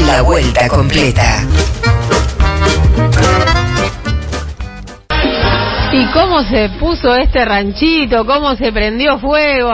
[0.00, 1.22] La vuelta completa.
[5.92, 9.70] Y cómo se puso este ranchito, cómo se prendió fuego.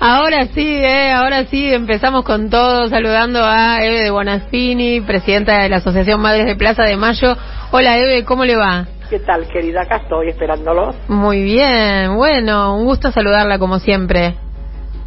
[0.00, 5.68] Ahora sí, eh, ahora sí, empezamos con todo, saludando a Eve de Bonafini, presidenta de
[5.68, 7.36] la Asociación Madres de Plaza de Mayo.
[7.70, 8.86] Hola Eve, ¿cómo le va?
[9.10, 9.82] ¿Qué tal, querida?
[9.82, 10.94] Acá estoy esperándolo.
[11.08, 14.34] Muy bien, bueno, un gusto saludarla como siempre.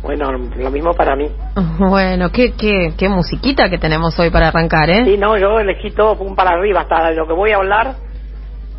[0.01, 1.29] Bueno, lo mismo para mí.
[1.79, 5.03] Bueno, qué, qué, qué musiquita que tenemos hoy para arrancar, ¿eh?
[5.05, 7.95] Sí, no, yo elegí todo pum para arriba, hasta lo que voy a hablar,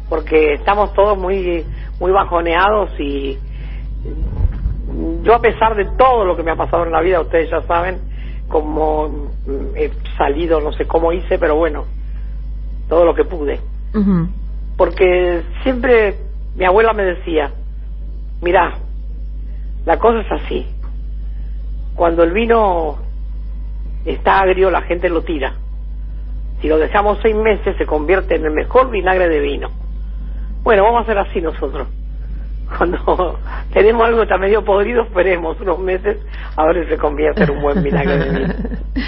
[0.09, 1.65] porque estamos todos muy,
[1.99, 3.39] muy bajoneados y
[5.23, 7.63] yo a pesar de todo lo que me ha pasado en la vida, ustedes ya
[7.63, 7.99] saben
[8.49, 9.31] cómo
[9.75, 11.85] he salido, no sé cómo hice, pero bueno,
[12.89, 13.61] todo lo que pude.
[14.77, 16.17] Porque siempre
[16.57, 17.51] mi abuela me decía,
[18.41, 18.75] mira,
[19.85, 20.67] la cosa es así.
[21.95, 22.99] Cuando el vino
[24.05, 25.55] está agrio, la gente lo tira.
[26.61, 29.71] Si lo dejamos seis meses, se convierte en el mejor vinagre de vino.
[30.65, 31.89] Bueno, vamos a hacer así nosotros.
[32.79, 33.39] Cuando
[33.73, 36.19] tenemos algo que está medio podrido, esperemos unos meses
[36.57, 38.55] a ver si se convierte en un buen vinagre de vino.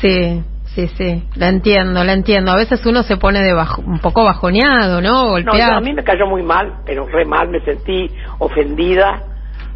[0.00, 0.42] Sí,
[0.74, 2.50] sí, sí, la entiendo, la entiendo.
[2.52, 5.22] A veces uno se pone de bajo, un poco bajoneado, ¿no?
[5.24, 5.72] No, Golpeado.
[5.72, 9.22] yo- a mí me cayó muy mal, pero re mal, me sentí ofendida,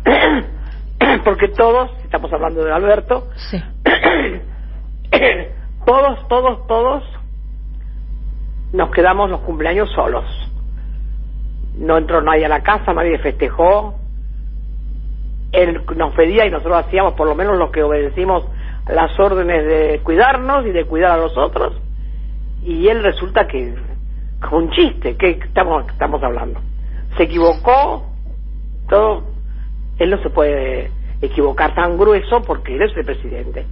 [1.24, 3.62] porque todos, estamos hablando de Alberto, Sí.
[5.86, 7.04] todos, todos, todos
[8.72, 10.24] nos quedamos los cumpleaños solos.
[11.76, 13.96] No entró nadie a la casa, nadie festejó.
[15.52, 18.44] Él nos pedía y nosotros hacíamos por lo menos lo que obedecimos
[18.86, 21.74] las órdenes de cuidarnos y de cuidar a los otros.
[22.62, 23.74] Y él resulta que,
[24.40, 26.60] como un chiste, ¿qué estamos, estamos hablando?
[27.16, 28.06] Se equivocó,
[28.88, 29.29] todo.
[30.00, 33.66] Él no se puede equivocar tan grueso porque él es el presidente.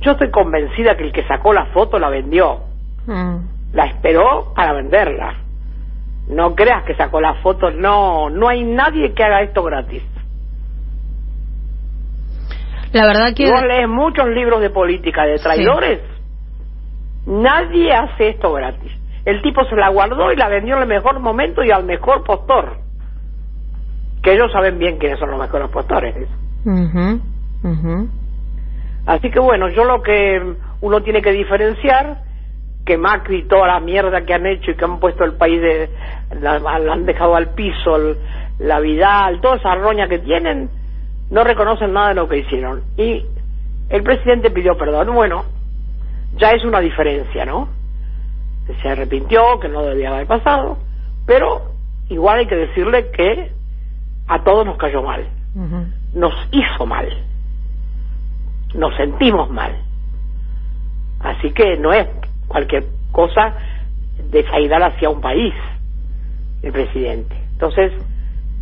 [0.00, 2.60] Yo estoy convencida que el que sacó la foto la vendió.
[3.06, 3.36] Mm.
[3.72, 5.34] La esperó para venderla.
[6.28, 7.70] No creas que sacó la foto.
[7.70, 10.02] No, no hay nadie que haga esto gratis.
[12.92, 13.50] La verdad que...
[13.50, 16.00] Vos lees muchos libros de política de traidores,
[17.26, 18.92] nadie hace esto gratis.
[19.24, 22.22] El tipo se la guardó y la vendió en el mejor momento y al mejor
[22.22, 22.85] postor.
[24.26, 26.16] Que ellos saben bien quiénes son los mejores postores.
[27.62, 28.08] Ujú.
[29.06, 32.22] Así que bueno, yo lo que uno tiene que diferenciar
[32.84, 35.60] que Macri y toda la mierda que han hecho y que han puesto el país
[35.62, 35.90] de
[36.40, 38.16] la, la han dejado al piso el-
[38.58, 40.70] la Vidal, toda esa roña que tienen,
[41.30, 42.82] no reconocen nada de lo que hicieron.
[42.96, 43.24] Y
[43.90, 45.14] el presidente pidió perdón.
[45.14, 45.44] Bueno,
[46.36, 47.68] ya es una diferencia, ¿no?
[48.82, 50.78] Se arrepintió, que no debía haber pasado,
[51.26, 51.62] pero
[52.08, 53.54] igual hay que decirle que
[54.28, 55.28] a todos nos cayó mal,
[56.14, 57.08] nos hizo mal
[58.76, 59.74] nos sentimos mal.
[61.20, 62.06] Así que no es
[62.46, 63.54] cualquier cosa
[64.30, 65.54] desairar hacia un país
[66.62, 67.34] el presidente.
[67.52, 67.92] Entonces,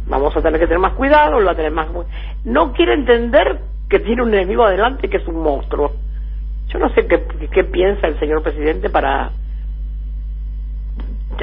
[0.07, 1.89] vamos a tener que tener más cuidado, lo va a tener más...
[2.45, 5.93] No quiere entender que tiene un enemigo adelante que es un monstruo.
[6.69, 9.31] Yo no sé qué, qué piensa el señor presidente para...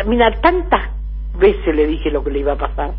[0.05, 0.89] Mira, tantas
[1.37, 2.91] veces le dije lo que le iba a pasar.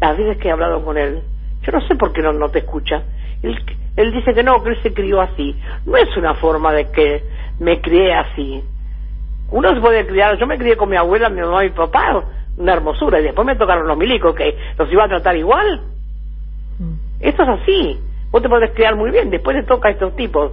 [0.00, 1.22] Las veces que he hablado con él.
[1.62, 3.02] Yo no sé por qué no, no te escucha.
[3.42, 3.58] Él,
[3.96, 5.56] él dice que no, que él se crió así.
[5.86, 7.22] No es una forma de que
[7.58, 8.62] me crié así.
[9.50, 12.22] Uno se puede criar, yo me crié con mi abuela, mi mamá y mi papá,
[12.58, 15.80] una hermosura, y después me tocaron los milicos, que los iba a tratar igual.
[16.78, 16.94] Mm.
[17.20, 17.98] Esto es así.
[18.30, 20.52] Vos te podés criar muy bien, después le toca a estos tipos,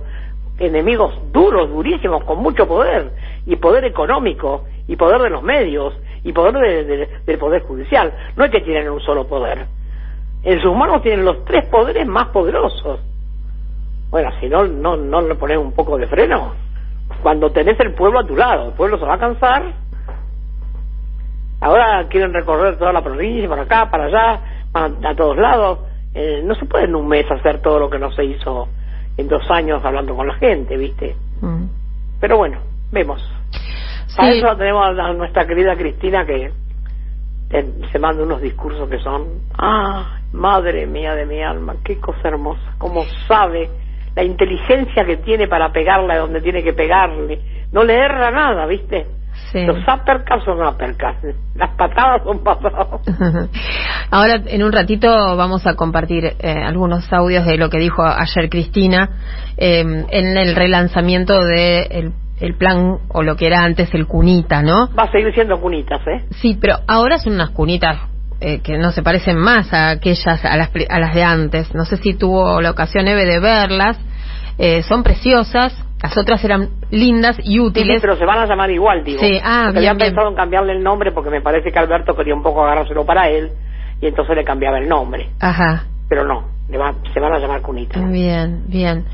[0.59, 3.12] enemigos duros, durísimos, con mucho poder,
[3.45, 5.94] y poder económico, y poder de los medios,
[6.25, 8.12] y poder de- de- del poder judicial.
[8.36, 9.66] No es que tienen un solo poder.
[10.44, 13.00] En sus manos tienen los tres poderes más poderosos.
[14.09, 16.53] Bueno, si no, no, no le pones un poco de freno.
[17.22, 19.63] Cuando tenés el pueblo a tu lado, el pueblo se va a cansar.
[21.62, 24.40] Ahora quieren recorrer toda la provincia, para acá, para allá,
[24.72, 25.80] van a todos lados.
[26.13, 28.68] Eh, no se puede en un mes hacer todo lo que no se hizo
[29.18, 31.16] en dos años hablando con la gente, ¿viste?
[31.42, 31.66] Mm.
[32.19, 32.59] Pero bueno,
[32.92, 33.22] vemos.
[34.15, 34.38] Para Sí.
[34.39, 36.51] eso tenemos a nuestra querida Cristina que
[37.91, 39.25] se manda unos discursos que son,
[39.57, 43.69] ah, madre mía de mi alma, qué cosa hermosa, cómo sabe
[44.15, 47.39] la inteligencia que tiene para pegarle a donde tiene que pegarle,
[47.71, 49.06] no le erra nada, ¿viste?
[49.51, 49.65] Sí.
[49.65, 53.01] Los uppercuts son uppercuts, las patadas son patadas.
[54.12, 58.50] Ahora, en un ratito, vamos a compartir eh, algunos audios de lo que dijo ayer
[58.50, 59.09] Cristina
[59.57, 64.90] eh, en el relanzamiento del el plan, o lo que era antes el cunita, ¿no?
[64.98, 66.26] Va a seguir siendo cunitas, ¿eh?
[66.42, 67.98] Sí, pero ahora son unas cunitas
[68.42, 71.74] eh, que no se parecen más a aquellas, a las, a las de antes.
[71.74, 73.98] No sé si tuvo la ocasión, Eve, de verlas.
[74.58, 77.96] Eh, son preciosas, las otras eran lindas y útiles.
[77.98, 79.20] sí, pero se van a llamar igual, digo.
[79.20, 79.98] Sí, ah, Porque bien, había bien.
[80.14, 83.30] pensado en cambiarle el nombre porque me parece que Alberto quería un poco agarrárselo para
[83.30, 83.52] él
[84.02, 85.30] y entonces le cambiaba el nombre.
[85.40, 85.86] Ajá.
[86.08, 88.00] Pero no, le va- se van a llamar Cunita.
[88.00, 89.06] Bien, bien.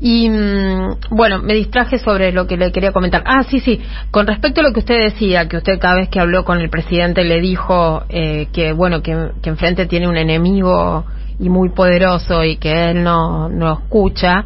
[0.00, 3.22] Y mm, bueno, me distraje sobre lo que le quería comentar.
[3.24, 3.80] Ah, sí, sí.
[4.10, 6.68] Con respecto a lo que usted decía, que usted cada vez que habló con el
[6.68, 11.06] presidente le dijo eh, que bueno que, enfrente tiene un enemigo
[11.38, 14.44] y muy poderoso y que él no no escucha.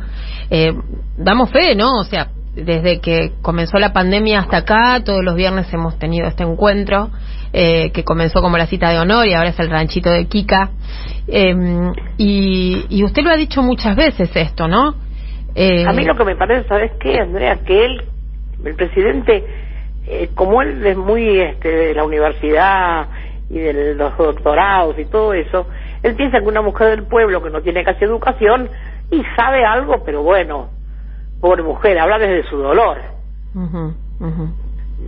[0.51, 0.73] Eh,
[1.17, 1.99] damos fe, ¿no?
[1.99, 6.43] O sea, desde que comenzó la pandemia hasta acá, todos los viernes hemos tenido este
[6.45, 7.11] encuentro,
[7.53, 10.71] eh, que comenzó como la cita de honor y ahora es el ranchito de Kika.
[11.29, 11.55] Eh,
[12.19, 15.10] y, y usted lo ha dicho muchas veces esto, ¿no?
[15.55, 17.57] Eh, A mí lo que me parece, ¿sabes qué, Andrea?
[17.65, 18.03] Que él,
[18.65, 19.45] el presidente,
[20.07, 23.09] eh, como él es muy este, de la universidad
[23.49, 25.67] y de los doctorados y todo eso,
[26.03, 28.69] él piensa que una mujer del pueblo que no tiene casi educación
[29.11, 30.71] y sabe algo, pero bueno,
[31.41, 32.99] pobre mujer, habla desde su dolor.
[33.55, 34.49] ujú, ujú.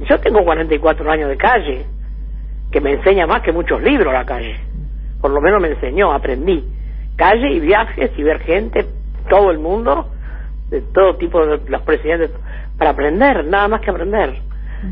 [0.09, 1.85] Yo tengo 44 años de calle,
[2.71, 4.59] que me enseña más que muchos libros la calle.
[5.21, 6.65] Por lo menos me enseñó, aprendí.
[7.17, 8.87] Calle y viajes y ver gente,
[9.29, 10.09] todo el mundo,
[10.73, 12.31] de todo tipo de los presidentes,
[12.79, 14.41] para aprender, nada más que aprender.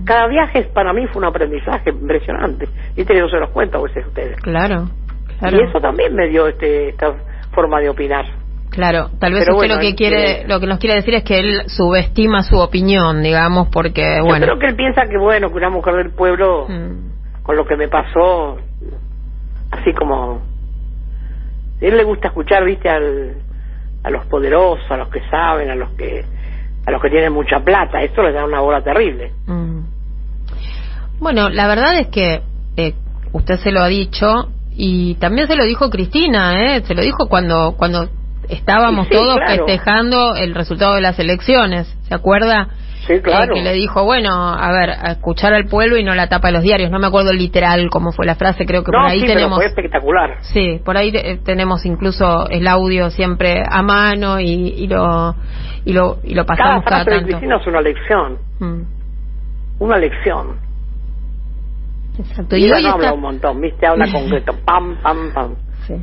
[0.05, 2.69] Cada viaje para mí fue un aprendizaje impresionante.
[2.95, 4.37] Viste que yo se los cuento a veces ustedes.
[4.41, 4.89] Claro,
[5.39, 5.57] claro.
[5.57, 7.13] Y eso también me dio este, esta
[7.53, 8.25] forma de opinar.
[8.71, 11.25] Claro, tal vez Pero usted bueno, lo que quiere, lo que nos quiere decir es
[11.25, 14.47] que él subestima su opinión, digamos, porque Yo bueno.
[14.47, 17.77] creo que él piensa que bueno, que una mujer del pueblo Mm, con lo que
[17.77, 18.59] me pasó,
[19.73, 20.35] así como...
[21.83, 23.39] A él le gusta escuchar, viste, al,
[24.03, 26.25] a los poderosos, a los que saben, a los que
[26.87, 28.01] a los que tienen mucha plata.
[28.03, 29.33] Esto les da una bola terrible.
[29.47, 29.81] mm.
[31.21, 32.41] Bueno, la verdad es que
[32.77, 32.95] eh,
[33.33, 36.83] usted se lo ha dicho y también se lo dijo Cristina, ¿eh?
[36.87, 38.09] Se lo dijo cuando cuando
[38.49, 39.67] estábamos Sí, todos claro.
[39.67, 42.69] festejando el resultado de las elecciones, ¿se acuerda?
[43.07, 43.55] Sí, claro.
[43.55, 46.53] Que le dijo, bueno, a ver, a escuchar al pueblo y no la tapa de
[46.55, 46.91] los diarios.
[46.91, 49.35] No me acuerdo literal cómo fue la frase, creo que no, por ahí sí, pero
[49.39, 49.57] tenemos.
[49.59, 50.37] fue espectacular.
[50.43, 55.35] Sí, por ahí eh, tenemos incluso el audio siempre a mano y, y lo
[55.85, 57.27] y lo y lo Cada pasamos cada, frase de tanto.
[57.29, 58.83] Cristina es una lección, Mm,
[59.79, 60.57] una lección.
[62.19, 62.57] exacto.
[62.57, 65.55] Y Y hoy no habla está un montón, viste, habla concreto, pam, pam, pam.
[65.87, 65.95] Sí.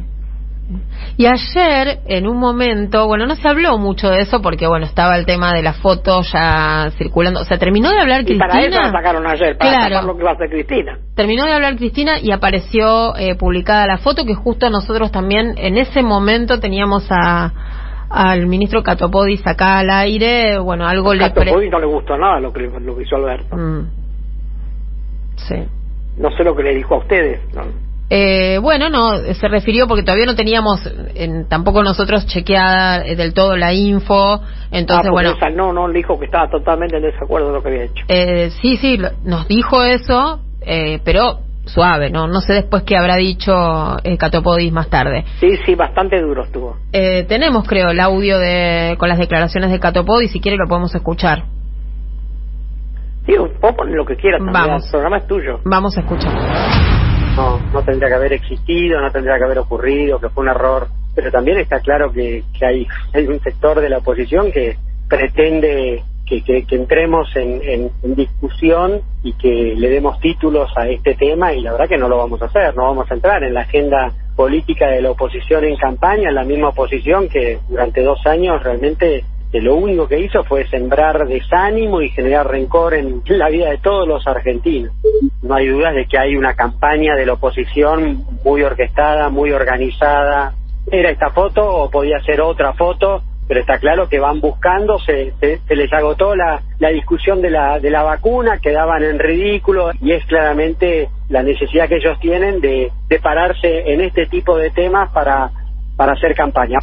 [1.16, 5.16] Y ayer, en un momento, bueno, no se habló mucho de eso porque, bueno, estaba
[5.18, 7.40] el tema de la foto ya circulando.
[7.40, 8.48] O sea, terminó de hablar Y Cristina.
[8.48, 10.08] para eso la sacaron ayer, para Claro.
[10.08, 11.00] lo que a hacer Cristina.
[11.16, 15.78] Terminó de hablar Cristina y apareció eh, publicada la foto que justo nosotros también en
[15.78, 17.54] ese momento teníamos a
[18.10, 21.30] al ministro Catopodis acá al aire, bueno, algo le...
[21.30, 23.56] Topodi no le gustó nada lo que, lo que hizo Alberto.
[23.58, 23.90] Mm.
[25.36, 25.56] Sí.
[26.18, 27.42] No sé lo que le dijo a ustedes.
[27.54, 27.64] ¿no?
[28.09, 30.80] Eh, bueno, no, se refirió porque todavía no teníamos
[31.13, 35.89] en- tampoco nosotros chequeada eh, del todo la info, entonces Ah, bueno, esa- no, no,
[35.89, 38.06] le dijo que estaba totalmente en desacuerdo de lo que había hecho.
[38.07, 42.95] eh, sí, sí, lo- nos dijo eso, eh, pero suave, no, no sé después qué
[42.95, 43.51] habrá dicho
[44.06, 45.25] eh, Catopodis más tarde.
[45.42, 46.77] Sí, sí, bastante duro estuvo.
[46.94, 50.95] Eh, tenemos, creo, el audio de con las declaraciones de Catopodis, si quiere lo podemos
[50.95, 51.44] escuchar.
[53.25, 54.86] Sí, vos pones lo que quieras Vamos.
[54.86, 55.59] el programa es tuyo.
[55.65, 56.96] Vamos a escuchar.
[57.38, 60.89] No, no tendría que haber existido, no tendría que haber ocurrido, que fue un error.
[61.16, 64.78] Pero también está claro que, que hay, hay un sector de la oposición que
[65.10, 71.16] pretende que, que- entremos en, en- en discusión y que le demos títulos a este
[71.16, 73.54] tema y la verdad que no lo vamos a hacer, no vamos a entrar en
[73.54, 78.61] la agenda política de la oposición en campaña, la misma oposición que durante dos años
[78.64, 83.69] realmente que lo único que hizo fue sembrar desánimo y generar rencor en la vida
[83.69, 84.92] de todos los argentinos.
[85.42, 90.54] No hay dudas de que hay una campaña de la oposición muy orquestada, muy organizada.
[90.92, 95.33] Era esta foto o podía ser otra foto, pero está claro que van buscando, se,
[95.39, 96.61] se, se les agotó la,
[96.92, 101.97] discusión de la, de la vacuna, quedaban en ridículo y es claramente la necesidad que
[101.97, 105.51] ellos tienen de, pararse en este tipo de temas para
[105.97, 106.80] hacer campaña.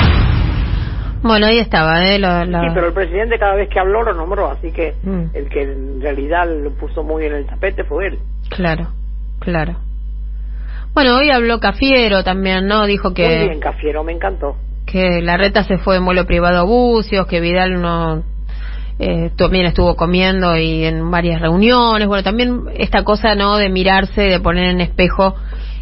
[1.24, 2.18] Bueno, ahí estaba, ¿eh?
[2.18, 5.24] Lo- Sí, pero el presidente cada vez que habló lo nombró, así que Mm.
[5.34, 8.18] el que en realidad lo puso muy en el tapete fue él.
[8.50, 8.88] Claro,
[9.40, 9.76] claro.
[10.92, 12.84] Bueno, hoy habló Cafiero también, ¿no?
[12.86, 13.38] Dijo Muy que...
[13.48, 14.56] bien, Cafiero, me encantó.
[14.86, 18.22] que la reta se fue en vuelo privado a Bucios, que Vidal no
[18.98, 24.20] eh, también estuvo comiendo y en varias reuniones, bueno, también esta cosa no de mirarse,
[24.20, 25.34] de poner en espejo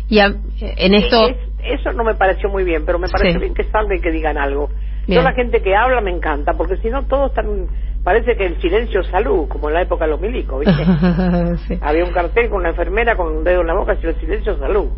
[0.09, 1.37] y a- en esto Es-
[1.81, 3.39] eso no me pareció muy bien, pero me parece Sí.
[3.41, 4.71] bien que salga y que digan algo.
[5.07, 5.21] Bien.
[5.21, 7.67] Yo la gente que habla me encanta, porque si no todos están...
[8.05, 10.85] Parece que el silencio es salud, como en la época de los milicos, ¿viste?
[11.69, 11.79] Sí.
[11.81, 14.53] Había un cartel con una enfermera con un dedo en la boca y el silencio
[14.53, 14.89] es salud.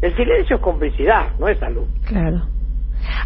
[0.00, 1.84] El silencio es complicidad, no es salud.
[2.06, 2.42] Claro.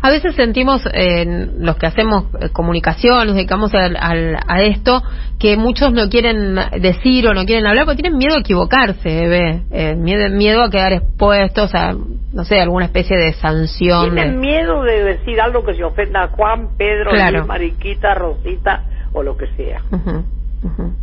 [0.02, 5.02] A veces sentimos, eh, los que hacemos eh, comunicación, nos dedicamos al- al- a esto,
[5.38, 9.62] que muchos no quieren decir o no quieren hablar porque tienen miedo a equivocarse, bebé.
[9.70, 11.94] Eh, miedo, miedo a quedar expuestos a,
[12.32, 14.14] no sé, alguna especie de sanción.
[14.14, 17.46] Tienen de- miedo de decir algo que se ofenda a Juan, Pedro, Claro.
[17.46, 19.80] Mariquita, Rosita o lo que sea.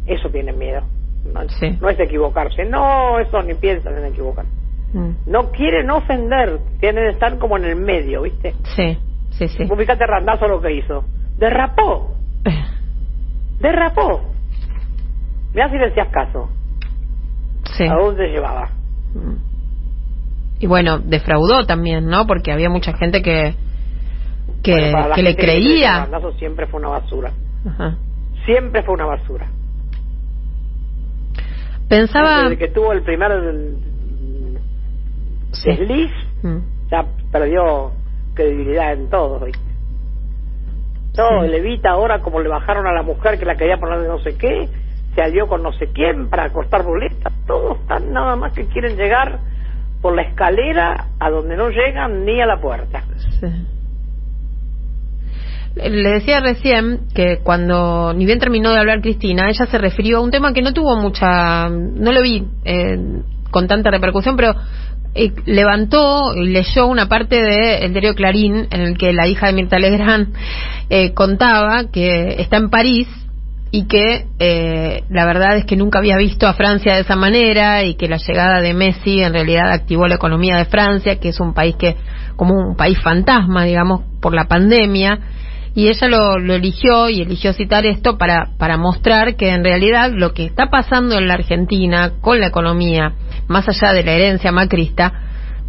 [0.08, 0.82] Eso tienen miedo.
[1.34, 1.77] No, Sí.
[1.82, 2.65] no es equivocarse.
[2.65, 4.46] No, eso ni piensan en equivocar.
[4.96, 5.12] Mm.
[5.28, 6.60] No quieren ofender.
[6.80, 8.56] Tienen que estar como en el medio, ¿viste?
[8.75, 8.98] Sí,
[9.32, 9.66] sí, sí.
[9.66, 11.04] Vos fíjate Randazo lo que hizo.
[11.38, 12.16] Derrapó.
[13.60, 14.22] Derrapó.
[15.54, 16.50] Mirá si le hacías caso.
[17.75, 17.84] Sí.
[17.84, 18.70] ¿A dónde llevaba?
[19.14, 19.36] Mm.
[20.60, 22.25] Y bueno, defraudó también, ¿no?
[22.25, 23.54] Porque había mucha gente que
[24.64, 26.06] que, Bueno, que le que creía.
[26.06, 27.34] Randazo siempre fue una basura.
[27.68, 27.98] Ajá.
[28.46, 29.48] Siempre fue una basura.
[31.90, 32.44] Pensaba.
[32.44, 33.32] Desde que tuvo el primer
[35.55, 35.69] Sí.
[35.71, 36.12] desliz,
[36.43, 36.57] Mm.
[36.91, 37.91] ya perdió
[38.33, 39.59] credibilidad en todo, ¿viste?
[41.15, 41.47] Todo, Sí.
[41.47, 44.19] el Evita ahora como le bajaron a la mujer que la quería poner de no
[44.19, 44.67] sé qué,
[45.15, 48.97] se alió con no sé quién para cortar boletas, todos están nada más que quieren
[48.97, 49.39] llegar
[50.01, 53.01] por la escalera a donde no llegan ni a la puerta.
[53.39, 53.47] Sí.
[55.75, 60.21] Le decía recién que cuando ni bien terminó de hablar Cristina, ella se refirió a
[60.21, 62.97] un tema que no tuvo mucha, no lo vi eh,
[63.51, 64.53] con tanta repercusión, pero
[65.15, 69.53] eh, levantó y leyó una parte del diario Clarín en el que la hija de
[69.53, 70.34] Mirta Legrand
[70.89, 73.07] eh, contaba que está en París
[73.72, 77.84] y que eh, la verdad es que nunca había visto a Francia de esa manera
[77.84, 81.39] y que la llegada de Messi en realidad activó la economía de Francia, que es
[81.39, 81.95] un país que
[82.36, 85.19] como un país fantasma, digamos, por la pandemia.
[85.75, 90.12] Y ella lo, lo eligió y eligió citar esto para, para mostrar que en realidad
[90.13, 93.13] lo que está pasando en la Argentina con la economía,
[93.48, 95.12] más allá de la herencia macrista,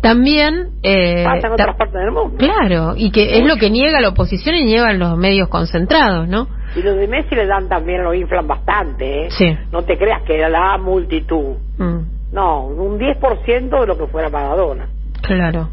[0.01, 0.69] también...
[0.83, 2.37] Eh, Pasa en ta- otras partes del mundo.
[2.39, 6.47] Claro, y que es lo que niega la oposición y niegan los medios concentrados, ¿no?
[6.77, 9.31] Y los de Messi le dan también, lo inflan bastante, ¿eh?
[9.31, 9.57] Sí.
[9.73, 11.57] No te creas que era la multitud.
[11.79, 14.87] Mm, No, un 10% de lo que fuera Maradona.
[15.23, 15.71] claro,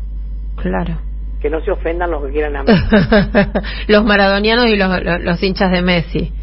[0.56, 0.98] claro.
[1.44, 2.70] Que no se ofendan los que quieran a mí.
[3.88, 6.34] los maradonianos y los, los, los hinchas de Messi.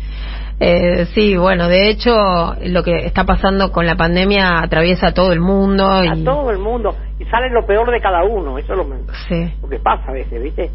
[0.60, 5.32] Eh, sí, bueno, de hecho, lo que está pasando con la pandemia atraviesa a todo
[5.32, 5.88] el mundo.
[5.90, 6.94] A Y, todo el mundo.
[7.18, 8.58] Y sale lo peor de cada uno.
[8.58, 8.84] Eso es lo,
[9.26, 9.54] sí.
[9.62, 10.70] lo que pasa a veces, ¿viste?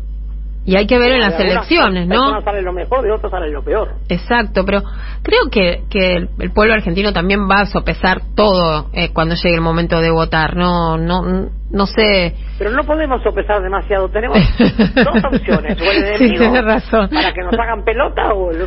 [0.66, 2.42] y hay que ver en las elecciones, ¿no?
[2.42, 3.94] sale lo mejor, de otros sale lo peor.
[4.10, 4.82] Exacto, pero
[5.22, 9.54] creo que, que el, el pueblo argentino también va a sopesar todo eh, cuando llegue
[9.54, 10.56] el momento de votar.
[10.56, 12.34] No, no, no sé.
[12.58, 14.08] Pero no podemos sopesar demasiado.
[14.10, 14.38] Tenemos
[14.96, 15.80] dos opciones.
[15.80, 17.10] O el Sí, enemigo tienes razón.
[17.10, 18.60] para que nos hagan pelota o el.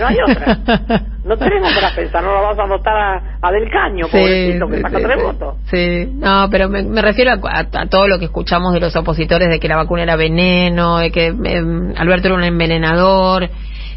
[0.00, 0.58] No hay otra.
[1.24, 2.22] No tenemos para pensar.
[2.22, 5.16] No lo vas a votar a, a Del Caño, pobrecito, que sí, saca sí, tres
[5.16, 5.22] sí.
[5.24, 5.56] votos.
[5.70, 8.94] Sí, no, pero me, me refiero a, a- a todo lo que escuchamos de los
[8.94, 11.62] opositores de que la vacuna era veneno, de que eh,
[11.96, 13.48] Alberto era un envenenador,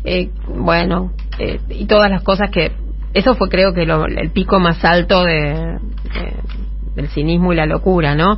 [0.06, 2.72] eh, bueno, eh, y todas las cosas que.
[3.14, 6.34] Eso fue, creo que, lo- el pico más alto de, de-
[6.96, 8.38] del cinismo y la locura, ¿no?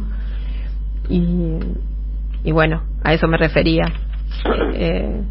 [1.10, 1.60] Y,
[2.44, 3.84] y bueno, a eso me refería.
[4.76, 5.22] Eh,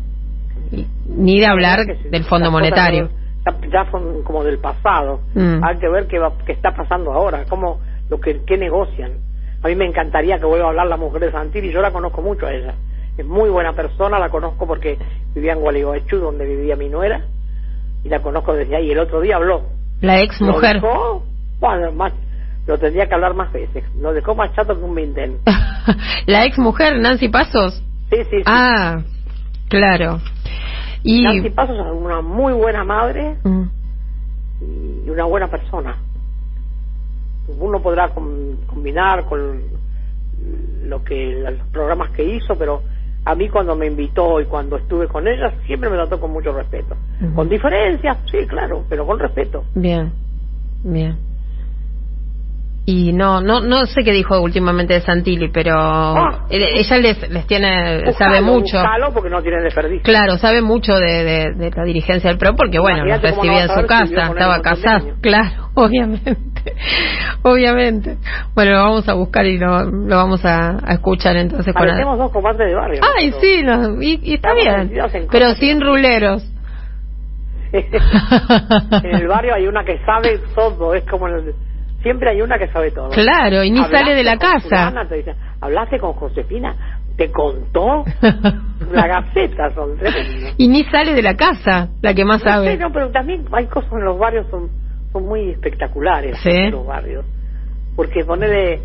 [1.09, 3.09] ni de hablar del Fondo Monetario.
[3.73, 5.21] ya, son como del pasado.
[5.35, 5.65] Mm.
[5.65, 7.81] Hay que ver qué, va- qué está pasando ahora, cómo,
[8.11, 9.13] lo que, qué negocian.
[9.63, 12.21] A mí me encantaría que vuelva a hablar la mujer de Santilli, yo la conozco
[12.21, 12.75] mucho a ella.
[13.17, 14.99] Es muy buena persona, la conozco porque
[15.35, 17.23] vivía en Gualeguaychú, donde vivía mi nuera,
[18.05, 18.91] y la conozco desde ahí.
[18.91, 19.63] El otro día habló.
[20.03, 20.81] La ex mujer.
[20.83, 21.25] dejó,
[21.61, 22.13] bueno, más,
[22.69, 23.83] lo tendría que hablar más veces.
[23.99, 25.39] Lo dejó más chato que un vintén.
[26.27, 27.83] la ex mujer, Nancy Pasos.
[28.11, 28.43] Sí, sí, sí.
[28.45, 29.01] Ah,
[29.69, 30.21] claro.
[31.03, 33.63] Y Nancy Pasos es una muy buena madre Mm,
[35.07, 35.97] y una buena persona.
[37.59, 39.63] Uno podrá com- combinar con
[40.85, 42.83] lo que los programas que hizo, pero
[43.25, 46.53] a mí cuando me invitó y cuando estuve con ella siempre me trató con mucho
[46.53, 46.97] respeto.
[47.35, 49.65] Con diferencias, sí, claro, pero con respeto.
[49.75, 50.13] bien,
[50.83, 51.17] bien.
[52.91, 56.47] Y no, no, no sé qué dijo últimamente de Santilli, pero Ah.
[56.49, 58.79] ella les, les tiene, Buscalo, sabe mucho.
[59.13, 60.01] porque no tiene desperdicio.
[60.05, 63.65] Claro, sabe mucho de, de, de la dirigencia del PRO porque, bueno, nos no recibía
[63.65, 65.19] en su casa, con estaba años.
[65.21, 66.73] Claro, obviamente.
[67.43, 68.17] Obviamente.
[68.55, 72.17] Bueno, lo vamos a buscar y lo, lo vamos a, a escuchar entonces con Parecemos
[72.17, 73.01] dos comadres de barrio.
[73.19, 74.93] Ay, sí, no, y, y está bien,
[75.31, 76.43] pero sin ruleros.
[77.73, 81.55] en el barrio hay una que sabe todo, es como el-
[82.03, 83.11] siempre hay una que sabe todo.
[83.11, 84.61] Claro, y ni sale de la casa.
[84.61, 86.75] fulana, te dicen, Hablaste con Josefina,
[87.17, 88.05] te contó
[88.93, 90.55] la gaceta, son tremendos.
[90.57, 92.77] y ni sale de la casa, la que más No sé, sabe.
[92.77, 94.69] no, pero también hay cosas en los barrios son
[95.13, 96.51] son muy espectaculares Sí.
[96.51, 97.25] en los barrios.
[97.97, 98.81] Porque ponele,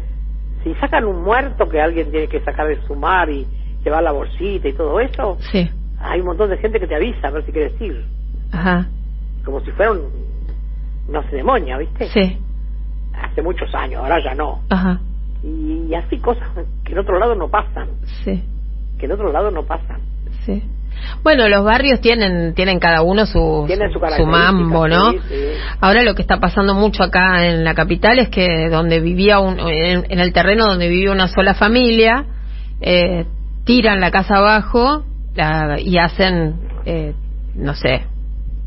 [0.63, 3.45] si sacan un muerto que alguien tiene que sacar de su mar y,
[3.83, 5.69] te va la bolsita y todo eso, Sí.
[5.99, 8.05] hay un montón de gente que te avisa a ver si quieres ir.
[8.53, 8.87] Ajá.
[9.43, 10.09] Como si fuera un-
[11.09, 12.05] una ceremonia, ¿viste?
[12.07, 12.37] Sí.
[13.13, 14.59] Hace muchos años, ahora ya no.
[14.69, 14.99] Ajá.
[15.43, 16.47] Y, y así cosas
[16.83, 17.89] que en otro lado no pasan,
[18.23, 18.43] Sí.
[18.97, 20.01] que en otro lado no pasan.
[20.45, 20.63] Sí.
[21.23, 25.11] Bueno, los barrios tienen tienen cada uno su Tienen su su mambo, ¿no?
[25.11, 25.35] sí, sí.
[25.81, 29.59] Ahora lo que está pasando mucho acá en la capital es que donde vivía un,
[29.59, 32.25] en, en el terreno donde vivía una sola familia
[32.79, 33.25] eh,
[33.65, 35.03] tiran la casa abajo
[35.35, 36.55] la- y hacen
[36.85, 37.13] eh,
[37.55, 38.05] no sé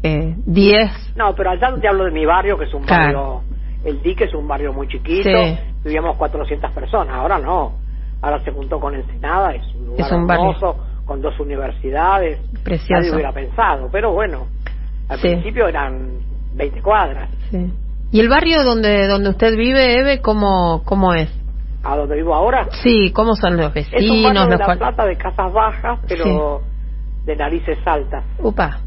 [0.02, 3.02] eh, 10 No, pero allá te hablo de mi barrio, que es un Claro.
[3.42, 3.42] barrio,
[3.86, 5.58] el dique es un barrio muy chiquito, Sí.
[5.84, 7.72] vivíamos 400 personas, ahora no,
[8.20, 10.50] ahora se juntó con Ensenada, es un lugar Es un barrio.
[10.50, 12.92] hermoso, con dos universidades, Precioso.
[12.94, 14.46] nadie hubiera pensado, pero bueno,
[15.08, 15.28] al Sí.
[15.28, 16.18] principio eran
[16.54, 17.72] 20 cuadras, sí.
[18.10, 21.30] y el barrio donde donde usted vive Eve cómo cómo es
[21.84, 24.64] a donde vivo ahora, sí cómo son los es un vecinos barrio de los La
[24.64, 26.62] cual- Plata de casas bajas, pero
[27.24, 28.24] de narices altas.
[28.40, 28.80] upa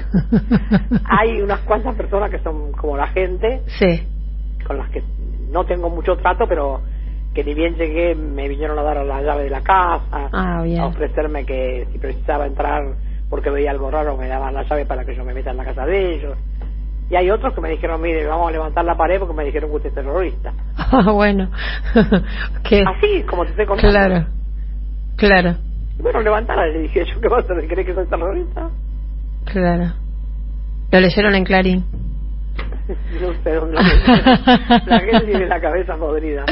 [1.04, 4.06] Hay unas cuantas personas que son como la gente, sí
[4.68, 5.02] con las que
[5.50, 6.82] no tengo mucho trato, pero
[7.34, 10.86] que ni bien llegué me vinieron a dar la llave de la casa, Ah, a
[10.86, 12.82] ofrecerme que si precisaba entrar
[13.30, 15.64] porque veía algo raro me daban la llave para que yo me meta en la
[15.64, 16.36] casa de ellos.
[17.10, 19.70] Y hay otros que me dijeron, mire, vamos a levantar la pared porque me dijeron
[19.70, 20.52] que usted es terrorista.
[20.90, 21.50] Ah, bueno.
[22.64, 23.90] Así, como te estoy contando.
[23.90, 24.26] Claro.
[25.16, 25.56] Claro.
[25.98, 27.54] Y bueno, levantala, le dije yo, ¿qué pasa?
[27.68, 28.70] ¿Crees que soy terrorista?
[29.48, 29.94] Claro.
[30.90, 31.84] Lo leyeron en Clarín.
[32.88, 33.80] no.
[34.86, 36.44] La gente tiene la cabeza podrida.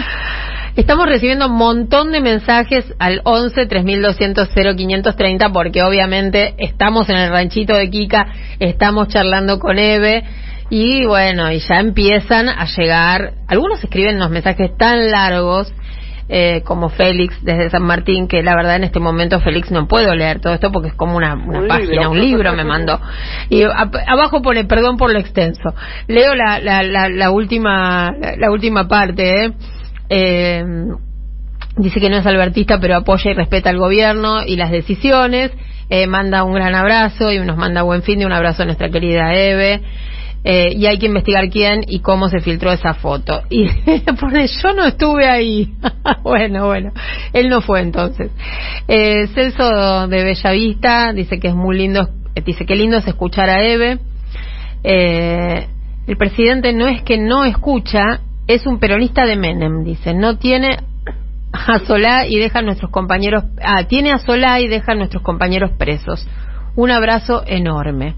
[0.77, 7.31] Estamos recibiendo un montón de mensajes al 11 3200 0530 porque obviamente estamos en el
[7.31, 8.27] ranchito de Kika,
[8.61, 10.23] estamos charlando con Eve
[10.69, 15.73] y bueno, y ya empiezan a llegar, algunos escriben unos mensajes tan largos
[16.29, 20.15] eh, como Félix desde San Martín, que la verdad en este momento Félix no puedo
[20.15, 22.11] leer todo esto porque es como una, una Un página, libro.
[22.11, 23.01] un libro me mandó.
[23.49, 25.75] Y a- abajo pone perdón por lo extenso.
[26.09, 29.53] Leo la, la, la, la última la, la última parte, ¿eh?
[30.09, 30.65] Eh,
[31.77, 35.53] dice que no es albertista pero apoya y respeta al gobierno y las decisiones
[35.91, 38.89] eh, manda un gran abrazo y nos manda buen fin de un abrazo a nuestra
[38.89, 39.83] querida Eve
[40.49, 43.67] eh, y hay que investigar quién y cómo se filtró esa foto y
[44.21, 45.75] pone yo no estuve ahí
[46.23, 46.93] bueno bueno
[47.33, 48.31] él no fue entonces
[48.87, 53.51] eh, Celso de Bellavista dice que es muy lindo eh, dice que lindo es escuchar
[53.51, 53.99] a Eve
[54.85, 55.67] eh,
[56.07, 60.15] el presidente no es que no escucha, es un peronista de Menem, dice.
[60.15, 60.77] No tiene
[61.53, 63.45] a Solá y deja a nuestros compañeros.
[63.61, 66.27] Ah, tiene a Solá y deja a nuestros compañeros presos.
[66.77, 68.15] Un abrazo enorme.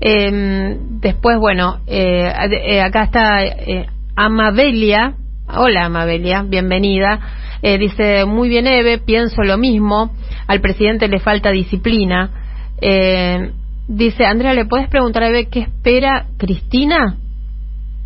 [0.00, 2.32] Eh, después, bueno, eh,
[2.64, 5.14] eh, acá está eh, Amabelia.
[5.54, 7.20] Hola, Amabelia, bienvenida.
[7.62, 10.12] Eh, dice, muy bien, Eve, pienso lo mismo.
[10.46, 12.30] Al presidente le falta disciplina.
[12.80, 13.50] Eh,
[13.88, 17.16] dice, Andrea, ¿le puedes preguntar a Eve qué espera Cristina?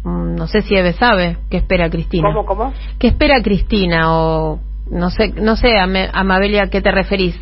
[0.04, 2.28] Mm, No sé si Eve sabe qué espera Cristina.
[2.32, 2.72] ¿Cómo, cómo?
[2.98, 4.12] ¿Qué espera Cristina?
[4.16, 7.38] O no sé, no sé, Amabelia, ¿a qué te referís?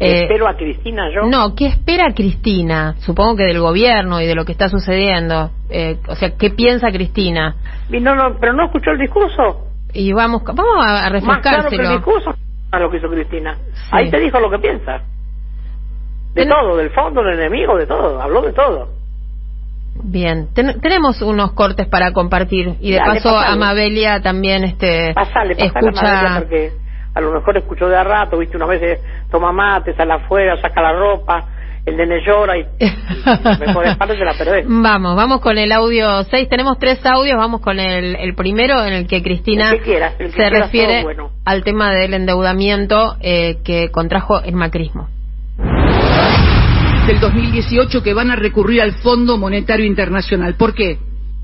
[0.00, 1.22] Eh, Espero a Cristina yo.
[1.22, 2.94] no, ¿qué espera Cristina?
[3.00, 5.50] Supongo que del gobierno y de lo que está sucediendo.
[5.70, 7.56] Eh, o sea, ¿qué piensa Cristina?
[7.90, 9.64] No, no, pero no escuchó el discurso.
[9.92, 12.32] Y vamos, vamos a a Más claro que el discurso
[12.70, 13.56] a lo que hizo Cristina.
[13.72, 13.88] Sí.
[13.90, 14.98] Ahí te dijo lo que piensa.
[16.34, 18.20] De Ten- todo, del fondo, del enemigo, de todo.
[18.22, 18.90] Habló de todo.
[20.00, 23.52] Bien, Ten- tenemos unos cortes para compartir y de Dale, paso pasale.
[23.52, 26.72] Amabelia también este Pasale, pasale escucha a porque
[27.18, 30.80] a lo mejor escuchó de a rato, viste, una vez toma mate, sale afuera, saca
[30.80, 31.44] la ropa,
[31.84, 32.64] el nene llora y
[33.58, 34.64] mejor es parte de la perdés.
[34.68, 36.48] Vamos, vamos con el audio 6.
[36.48, 37.36] Tenemos tres audios.
[37.36, 40.50] Vamos con el, el primero en el que Cristina El que quieras, el que se
[40.50, 41.30] refiere bueno.
[41.44, 45.08] al tema del endeudamiento eh, que contrajo el macrismo.
[47.08, 50.54] del 2018 que van a recurrir al Fondo Monetario Internacional.
[50.54, 50.98] ¿Por qué?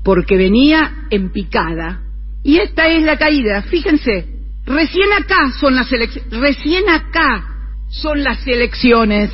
[0.05, 2.01] Porque venía en picada.
[2.43, 3.63] Y esta es la caída.
[3.63, 4.34] Fíjense,
[4.65, 6.39] recién acá son las elecciones.
[6.39, 7.43] Recién acá
[7.89, 9.31] son las elecciones.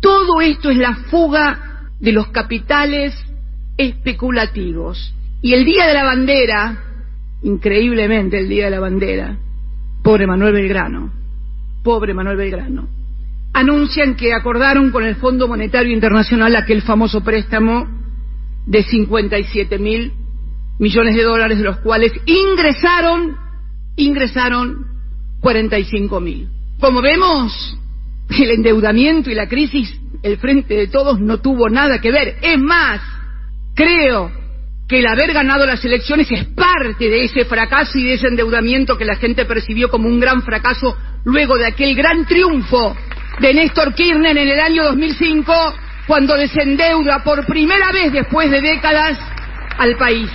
[0.00, 3.14] Todo esto es la fuga de los capitales
[3.76, 5.14] especulativos.
[5.42, 6.82] Y el Día de la Bandera,
[7.42, 9.38] increíblemente el Día de la Bandera,
[10.02, 11.12] pobre Manuel Belgrano,
[11.82, 12.88] pobre Manuel Belgrano,
[13.52, 17.86] anuncian que acordaron con el Fondo Monetario Internacional aquel famoso préstamo
[18.66, 20.12] de 57 mil
[20.78, 23.36] millones de dólares, de los cuales ingresaron,
[23.96, 24.86] ingresaron
[25.40, 26.48] 45 mil.
[26.80, 27.78] Como vemos,
[28.28, 32.36] el endeudamiento y la crisis, el frente de todos no tuvo nada que ver.
[32.42, 33.00] Es más,
[33.74, 34.30] creo
[34.88, 38.96] que el haber ganado las elecciones es parte de ese fracaso y de ese endeudamiento
[38.96, 42.96] que la gente percibió como un gran fracaso luego de aquel gran triunfo
[43.40, 45.52] de Néstor Kirchner en el año 2005
[46.06, 49.18] cuando desendeuda por primera vez después de décadas
[49.76, 50.30] al país.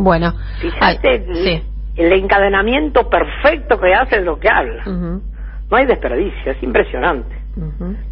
[0.00, 1.62] Bueno, Fíjate ay, el, sí.
[1.96, 4.84] el encadenamiento perfecto que hace de lo que habla.
[4.84, 7.36] No hay desperdicio, es impresionante.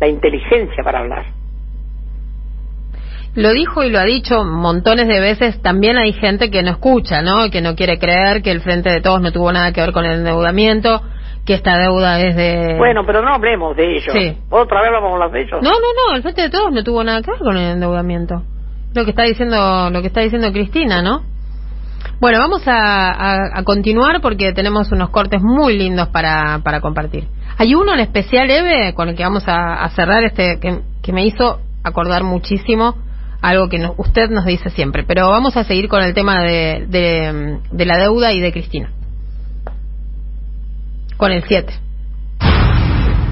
[0.00, 1.24] La inteligencia para hablar.
[3.36, 5.62] Lo dijo y lo ha dicho montones de veces.
[5.62, 7.50] También hay gente que no escucha, ¿no?
[7.50, 10.04] Que no quiere creer que el Frente de Todos no tuvo nada que ver con
[10.06, 11.02] el endeudamiento,
[11.44, 12.74] que esta deuda es de...
[12.78, 14.12] Bueno, pero no hablemos de ellos.
[14.12, 14.36] Sí.
[14.50, 15.62] ¿Otra vez vamos a hablar de ellos?
[15.62, 18.42] No, no, no, el Frente de Todos no tuvo nada que ver con el endeudamiento.
[18.94, 21.35] Lo que está diciendo, lo que está diciendo Cristina, ¿no?
[22.20, 27.28] Bueno, vamos a, a- continuar porque tenemos unos cortes muy lindos para, para compartir.
[27.58, 31.26] Hay uno en especial, Eve, con el que vamos a, cerrar este, que, que me
[31.26, 32.96] hizo acordar muchísimo
[33.42, 35.04] algo que no- usted nos dice siempre.
[35.04, 38.90] Pero vamos a seguir con el tema de, de, de la deuda y de Cristina.
[41.16, 41.72] Con el 7.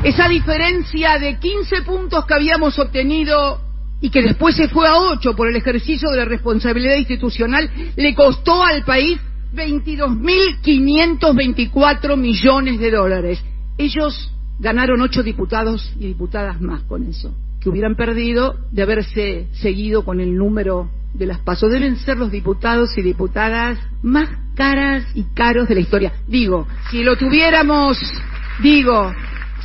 [0.05, 3.61] Esa diferencia de 15 puntos que habíamos obtenido
[4.05, 8.15] y que después se fue a 8 por el ejercicio de la responsabilidad institucional, le
[8.15, 9.19] costó al país
[9.55, 13.43] 22.524 millones de dólares.
[13.79, 20.05] Ellos ganaron 8 diputados y diputadas más con eso, que hubieran perdido de haberse seguido
[20.05, 21.73] con el número de las pasos.
[21.73, 26.13] Deben ser los diputados y diputadas más caras y caros de la historia.
[26.29, 27.99] Digo, si lo tuviéramos,
[28.63, 29.15] digo,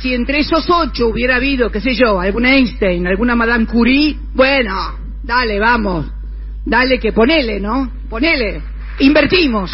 [0.00, 4.74] si entre esos ocho hubiera habido, qué sé yo, algún Einstein, alguna Madame Curie, bueno,
[5.22, 6.06] dale, vamos,
[6.64, 7.90] dale que ponele, ¿no?
[8.08, 8.62] Ponele,
[9.00, 9.70] invertimos.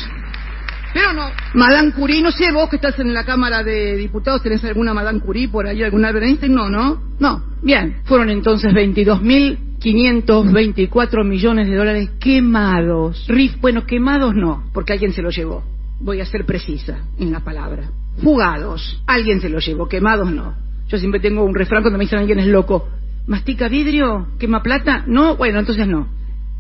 [0.93, 4.65] Pero no, Madame Curie, no sé, vos que estás en la Cámara de Diputados, ¿tenés
[4.65, 6.55] alguna Madame Curie por ahí, algún Albert Einstein?
[6.55, 7.01] No, ¿no?
[7.21, 7.45] No.
[7.63, 13.27] Bien, fueron entonces 22.524 millones de dólares quemados.
[13.29, 15.63] Rif, bueno, quemados no, porque alguien se los llevó.
[16.01, 17.91] Voy a ser precisa en la palabra.
[18.23, 20.55] Fugados, alguien se los llevó, quemados no.
[20.89, 22.89] Yo siempre tengo un refrán cuando me dicen alguien es loco.
[23.27, 24.29] ¿Mastica vidrio?
[24.39, 25.03] ¿Quema plata?
[25.07, 26.09] No, bueno, entonces no.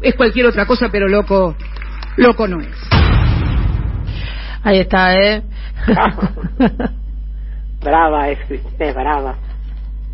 [0.00, 1.54] Es cualquier otra cosa, pero loco,
[2.16, 2.76] loco no es.
[4.62, 5.42] Ahí está, ¿eh?
[7.82, 9.36] brava es Cristina, es brava.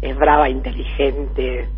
[0.03, 1.69] Es brava, inteligente,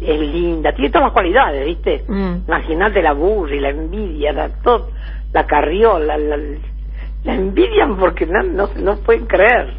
[0.00, 2.04] es linda, tiene todas las cualidades, ¿viste?
[2.08, 2.44] Mm.
[2.46, 4.90] Imagínate la burra y la envidia, la, todo,
[5.32, 6.58] la carriola, la, la
[7.32, 9.74] envidian porque no, no, no pueden creer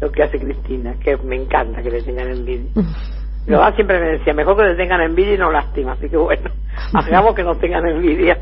[0.00, 2.70] lo que hace Cristina, que me encanta que le tengan envidia.
[3.46, 6.50] Mamá siempre me decía, mejor que le tengan envidia y no lástima, así que bueno,
[6.94, 8.38] hagamos que no tengan envidia.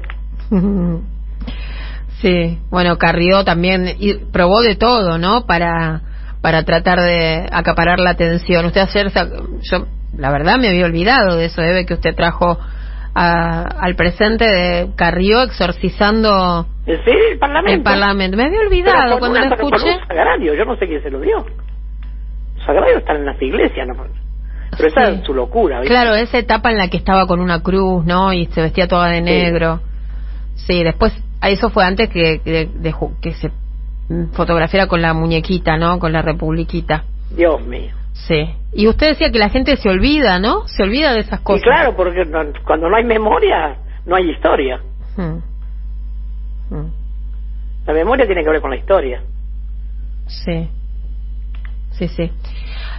[2.20, 5.46] Sí, bueno, Carrió también y probó de todo, ¿no?
[5.46, 6.02] Para
[6.40, 8.64] para tratar de acaparar la atención.
[8.66, 9.12] Usted ayer,
[9.62, 12.58] yo la verdad me había olvidado de eso, Eve, que usted trajo
[13.14, 16.92] a- al presente de Carrió exorcizando Sí,
[17.32, 17.76] el Parlamento.
[17.78, 18.36] el Parlamento.
[18.36, 19.96] Me había olvidado cuando lo escuché.
[20.00, 21.38] un sagrario, yo no sé quién se lo dio.
[22.56, 23.94] Los sagrarios están en las iglesias, ¿no?
[24.76, 25.16] Pero esa Sí.
[25.20, 25.92] es su locura, ¿viste?
[25.94, 28.32] Claro, esa etapa en la que estaba con una cruz, ¿no?
[28.32, 29.80] Y se vestía toda de negro.
[30.54, 33.50] Sí, después, eso fue antes que, de que se
[34.32, 35.98] fotografiara con la muñequita, ¿no?
[35.98, 37.04] Con la republiquita.
[37.30, 37.94] Dios mío.
[38.26, 38.54] Sí.
[38.72, 40.66] Y usted decía que la gente se olvida, ¿no?
[40.68, 41.62] Se olvida de esas Y cosas.
[41.62, 44.80] claro, porque no- cuando no hay memoria, no hay historia.
[45.16, 46.74] Mm.
[46.74, 46.90] Mm.
[47.86, 49.22] La memoria tiene que ver con la historia.
[50.26, 50.68] Sí.
[51.92, 52.30] Sí, sí.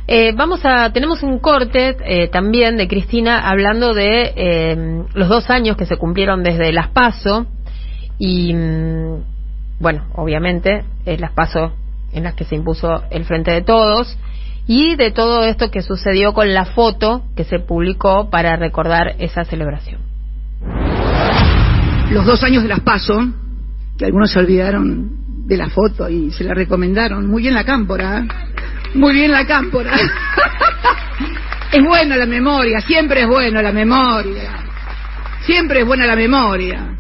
[0.08, 5.50] Eh, vamos a, tenemos un corte eh, también de Cristina hablando de eh, los dos
[5.50, 7.46] años que se cumplieron desde las PASO
[8.20, 9.24] y, mm,
[9.80, 11.74] bueno, obviamente, eh, las PASO
[12.12, 14.18] en las que se impuso el Frente de Todos
[14.74, 19.44] y de todo esto que sucedió con la foto que se publicó para recordar esa
[19.44, 20.00] celebración.
[22.10, 23.20] los dos años de las PASO,
[23.98, 27.28] que algunos se olvidaron de la foto y se la recomendaron.
[27.28, 28.28] Muy bien la cámpora, ¿eh?
[28.94, 29.92] muy bien la cámpora.
[31.74, 34.52] es buena la memoria, siempre es buena la memoria.
[35.42, 36.98] Siempre es buena la memoria.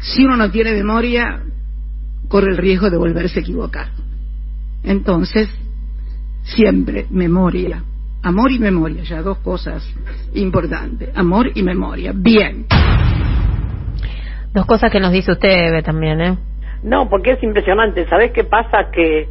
[0.00, 1.40] Si uno no tiene memoria,
[2.28, 3.88] corre el riesgo de volverse a equivocar.
[4.82, 5.48] Entonces,
[6.46, 7.82] siempre memoria.
[8.22, 9.82] Amor y memoria, ya dos cosas
[10.34, 11.16] importantes.
[11.16, 12.12] Amor y memoria.
[12.14, 12.66] Bien.
[14.52, 16.38] Dos cosas que nos dice usted, Eve, también, ¿eh?
[16.82, 18.06] No, porque es impresionante.
[18.08, 18.90] ¿Sabés qué pasa?
[18.90, 19.28] Que,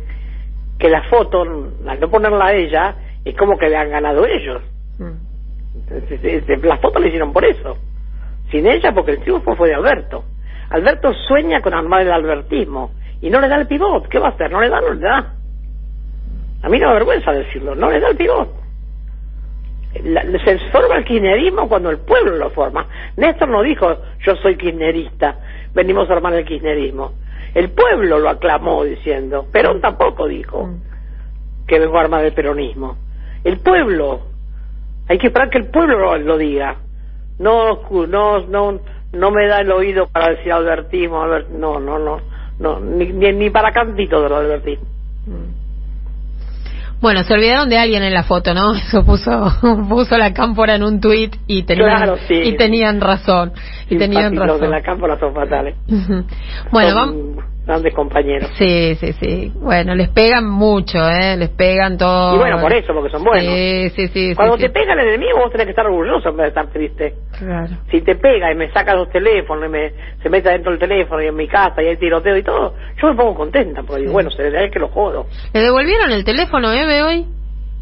[0.78, 1.41] que la foto,
[1.88, 4.62] al no ponerla a ella, es como que le han ganado ellos.
[4.99, 5.25] Mm.
[5.75, 7.78] Entonces, este, La foto la hicieron por eso.
[8.51, 10.23] Sin ella, porque el triunfo fue de Alberto.
[10.69, 14.08] Alberto sueña con armar el albertismo y no le da el pivot.
[14.08, 14.51] ¿Qué va a hacer?
[14.51, 15.34] No le da, no le da.
[16.65, 18.49] A mí no me avergüenza decirlo, no le da el pivot.
[20.04, 22.86] la- se forma el kirchnerismo cuando el pueblo lo forma.
[23.15, 25.38] Néstor no dijo yo soy kirchnerista,
[25.73, 27.13] venimos a armar el kirchnerismo.
[27.54, 30.69] El pueblo lo aclamó diciendo, Perón tampoco dijo
[31.67, 32.97] que vengo a armar el peronismo.
[33.43, 34.21] El pueblo,
[35.08, 36.75] hay que esperar que el pueblo lo, lo diga.
[37.39, 38.80] No, no, no,
[39.13, 42.19] no me da el oído para decir albertismo, Albert- no, no, no,
[42.60, 44.86] no, ni, ni, ni para cantito de lo albertismo.
[47.01, 48.73] Bueno, se olvidaron de alguien en la foto, ¿no?
[48.75, 49.51] Eso puso,
[49.89, 52.34] puso la cámpora en un tuit y tenían, Claro, sí.
[52.36, 53.53] y tenían razón.
[53.89, 54.69] Y tenían Los de razón.
[54.71, 55.75] la cámpora son fatales.
[56.71, 57.35] Bueno, Son vamos.
[57.65, 58.49] Grandes compañeros.
[58.58, 59.51] Sí, sí, sí.
[59.56, 61.36] Bueno, les pegan mucho, ¿eh?
[61.38, 62.36] Les pegan todo.
[62.36, 63.54] Y bueno, por eso, porque son buenos.
[63.54, 64.36] Sí, sí, sí.
[64.36, 64.73] Cuando sí, te sí.
[64.73, 67.13] pega el enemigo, vos tenés que estar orgulloso en vez de estar triste.
[67.38, 67.73] Claro.
[67.89, 71.21] Si te pega y me saca los teléfonos y me, se mete adentro del teléfono
[71.21, 74.13] y en mi casa y hay tiroteo y todo, yo me pongo contenta, porque digo,
[74.13, 75.25] bueno, se ve que lo jodo.
[75.54, 77.25] ¿Le devolvieron el teléfono, Eve, hoy?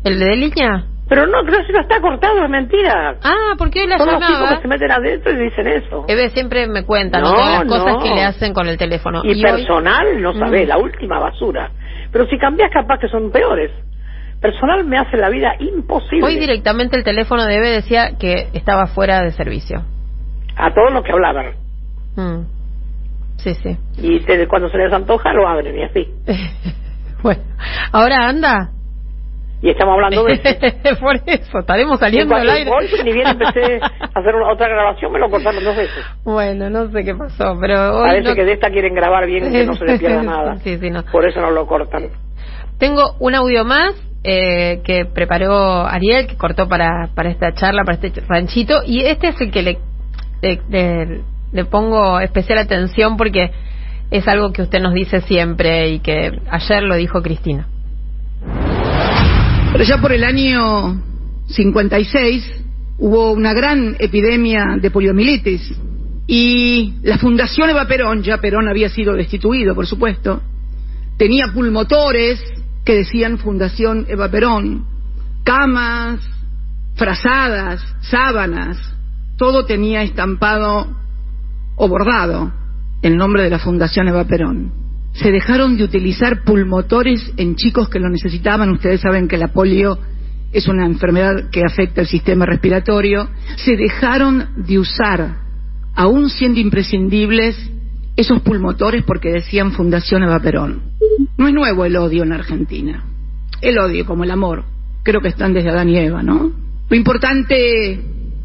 [0.04, 0.86] ¿El de línea?
[1.10, 3.16] Pero no, creo que no está cortado, es mentira.
[3.24, 4.56] Ah, porque hoy la Son los tipos llamaba.
[4.56, 6.06] que se meten adentro y dicen eso.
[6.08, 7.30] Eve siempre me cuenta, ¿no?
[7.32, 8.00] No, Todas las cosas no.
[8.04, 9.22] que le hacen con el teléfono.
[9.24, 10.70] Y, personal, no sabés, Mm.
[10.70, 11.72] la última basura.
[12.12, 13.72] Pero si cambias, capaz que son peores.
[14.42, 16.26] Personal me hace la vida imposible.
[16.26, 19.84] Hoy directamente el teléfono de Eve decía que estaba fuera de servicio.
[20.56, 21.54] A todos los que hablaban.
[22.16, 22.46] Mm.
[23.38, 23.78] Sí, sí.
[23.98, 26.08] Y te- cuando se les antoja, lo abren y así.
[27.24, 27.42] bueno,
[27.92, 28.70] ahora anda.
[29.66, 31.00] Y estamos hablando de eso.
[31.00, 32.70] Por eso, estaremos saliendo al aire.
[32.70, 36.04] Hoy, ni bien empecé a hacer una- otra grabación, me lo cortaron dos veces.
[36.26, 39.50] Bueno, no sé qué pasó, pero hoy Parece no- que de esta quieren grabar bien
[39.52, 40.58] que no se les pierda nada.
[40.58, 41.04] Sí, sí, no.
[41.06, 42.10] Por eso no lo cortan.
[42.78, 43.94] Tengo un audio más
[44.26, 49.30] eh, que preparó Ariel, que cortó para, para esta charla, para este ranchito, y este
[49.30, 49.78] es el que le,
[50.42, 51.22] le, le-
[51.54, 53.52] le pongo especial atención porque
[54.12, 57.68] es algo que usted nos dice siempre y que ayer lo dijo Cristina.
[59.74, 61.02] Pero ya por el año
[61.48, 62.64] 56
[63.00, 65.74] hubo una gran epidemia de poliomielitis
[66.28, 70.44] y la Fundación Eva Perón, ya Perón había sido destituido, por supuesto,
[71.18, 72.40] tenía pulmotores
[72.86, 74.86] que decían Fundación Eva Perón,
[75.44, 76.20] camas,
[76.94, 78.78] frazadas, sábanas,
[79.38, 80.86] todo tenía estampado
[81.78, 82.54] o bordado
[83.02, 84.83] el nombre de la Fundación Eva Perón.
[85.14, 88.72] Se dejaron de utilizar pulmotores en chicos que lo necesitaban.
[88.72, 90.00] Ustedes saben que la polio
[90.52, 93.30] es una enfermedad que afecta el sistema respiratorio.
[93.58, 95.38] Se dejaron de usar,
[95.96, 97.56] aún siendo imprescindibles,
[98.16, 100.82] esos pulmotores porque decían Fundación Eva Perón.
[101.38, 103.04] No es nuevo el odio en Argentina.
[103.62, 104.66] El odio, como el amor,
[105.04, 106.52] creo que están desde Adán y Eva, ¿no?
[106.90, 108.00] Lo importante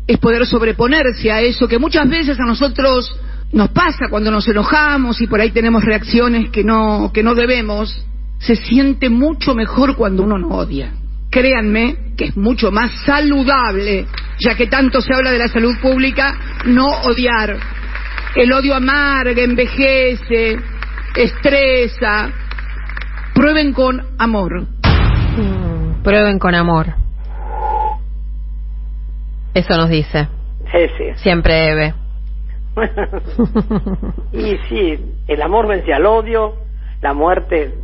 [0.06, 3.14] es poder sobreponerse a eso que muchas veces a nosotros
[3.52, 8.04] nos pasa cuando nos enojamos y por ahí tenemos reacciones que no, que no debemos.
[8.38, 10.92] Se siente mucho mejor cuando uno no odia.
[11.30, 14.06] Créanme que es mucho más saludable,
[14.38, 17.56] ya que tanto se habla de la salud pública, no odiar.
[18.34, 20.58] El odio amarga, envejece,
[21.16, 22.30] estresa.
[23.34, 24.62] Prueben con amor.
[24.62, 26.94] Mm, prueben con amor.
[29.54, 30.28] Eso nos dice
[30.70, 31.04] Sí, sí.
[31.16, 31.94] siempre Eve.
[34.32, 36.54] y sí, el amor vence al odio,
[37.00, 37.74] la muerte,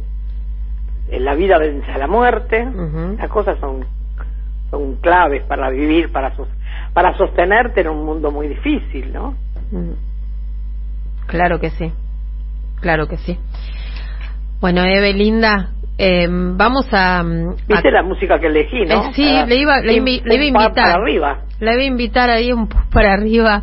[1.11, 2.67] la vida vence a la muerte.
[3.19, 3.85] Las cosas son,
[4.71, 6.49] son claves para vivir, para, sos-
[6.93, 9.35] para sostenerte en un mundo muy difícil, ¿no?
[9.71, 9.93] Mm.
[11.27, 11.93] Claro que sí,
[12.81, 13.39] claro que sí.
[14.61, 17.23] Bueno, Eve, linda, eh, vamos a...
[17.23, 19.05] mm, ¿Viste a- la música que elegí, no?
[19.07, 20.75] Eh, sí, Para- le iba, le, invi- le iba a invitar.
[20.75, 21.39] Para arriba.
[21.61, 23.63] La iba a invitar ahí un poco para arriba.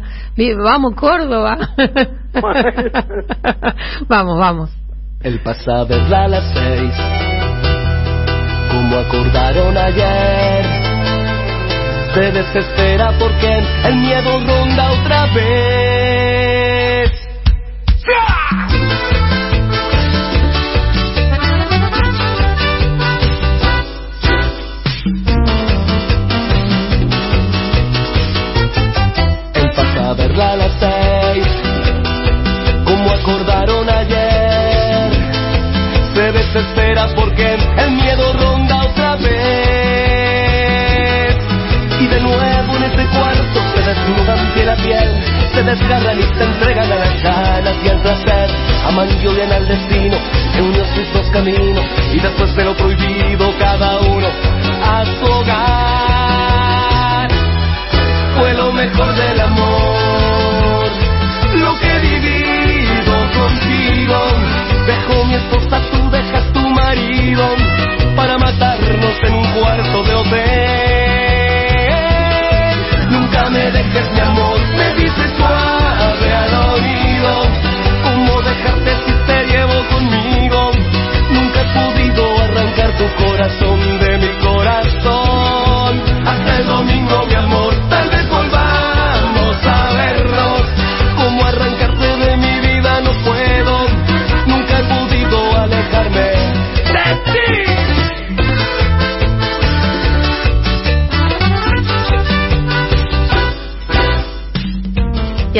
[0.63, 1.57] Vamos, Córdoba.
[4.07, 4.69] vamos, vamos.
[5.21, 6.93] El pasado es a las seis,
[8.71, 10.65] como acordaron ayer.
[12.13, 14.60] Se desespera porque el miedo ronda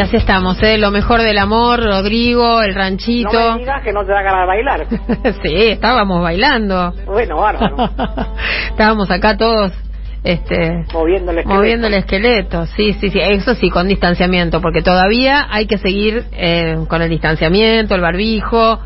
[0.02, 0.78] así estamos, ¿eh?
[0.78, 3.32] Lo mejor del amor, Rodrigo, el ranchito.
[3.32, 4.86] No me digas que no te da ganas de bailar.
[5.44, 6.94] sí, estábamos bailando.
[7.06, 7.78] Bueno, bárbaro.
[8.70, 9.72] estábamos acá todos
[10.24, 11.60] este moviendo el esqueleto.
[11.60, 16.26] moviendo el esqueleto sí sí sí eso sí con distanciamiento porque todavía hay que seguir
[16.34, 18.80] eh, con el distanciamiento el barbijo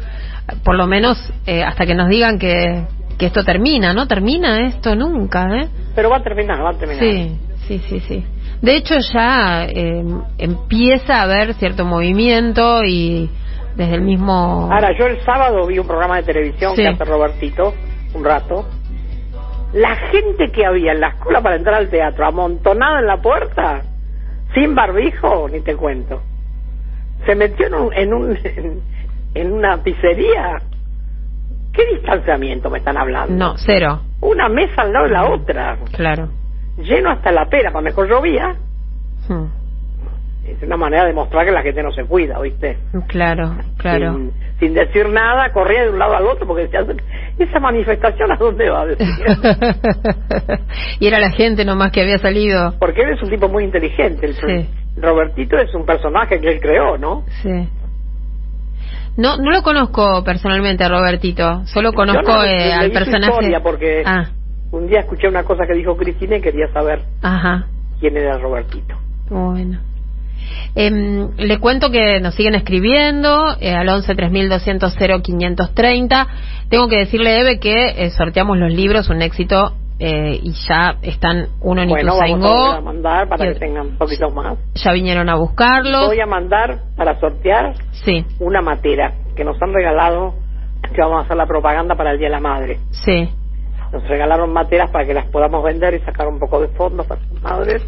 [0.63, 2.85] por lo menos eh, hasta que nos digan que
[3.17, 7.03] que esto termina no termina esto nunca eh pero va a terminar va a terminar
[7.03, 8.25] sí sí sí sí
[8.61, 10.03] de hecho ya eh,
[10.37, 13.29] empieza a haber cierto movimiento y
[13.75, 16.81] desde el mismo ahora yo el sábado vi un programa de televisión Sí.
[16.81, 17.73] que hace Robertito
[18.13, 18.65] un rato.
[19.73, 23.81] La gente que había en la escuela para entrar al teatro amontonada en la puerta
[24.53, 26.21] sin barbijo ni te cuento.
[27.25, 28.81] Se metió en un en, un, en,
[29.33, 30.61] en una pizzería.
[31.73, 33.99] Qué distanciamiento me están hablando no cero.
[34.21, 35.77] Una mesa al lado de la otra.
[35.91, 36.29] Claro
[36.77, 38.55] lleno hasta la pera cuando mejor llovía
[40.45, 42.77] es una manera de mostrar que la gente no se cuida ¿oíste?
[43.07, 46.85] claro claro sin, sin decir nada, corría de un lado al otro porque decía,
[47.39, 48.85] esa manifestación a dónde va,
[50.99, 52.73] y era la gente nomás que había salido.
[52.79, 54.27] Porque él es un tipo muy inteligente.
[54.27, 54.69] El Sí.
[54.97, 57.25] Robertito es un personaje que él creó, ¿no?
[57.41, 57.67] Sí.
[59.17, 63.33] No, no lo conozco personalmente a Robertito, solo conozco no- eh, al personaje.
[63.33, 64.29] historia porque Ah,
[64.75, 67.67] un día escuché una cosa que dijo Cristina y quería saber ajá,
[67.99, 68.95] quién era Robertito.
[69.29, 69.79] bueno.
[70.75, 76.27] Em, le cuento que nos siguen escribiendo eh, al 11 3200 0530.
[76.69, 81.47] Tengo que decirle, Eve, que eh, sorteamos los libros, un éxito, eh, y ya están
[81.61, 84.57] uno en Bueno, vamos a, Ituzaingó, mandar para que tengan un poquito más.
[84.75, 86.07] ya vinieron a buscarlos.
[86.07, 90.35] Voy a mandar para sortear Sí, una matera que nos han regalado,
[90.93, 92.79] que vamos a hacer la propaganda para el Día de la Madre.
[92.91, 93.29] sí,
[93.91, 97.21] Nos regalaron materas para que las podamos vender y sacar un poco de fondos para
[97.21, 97.83] sus madres.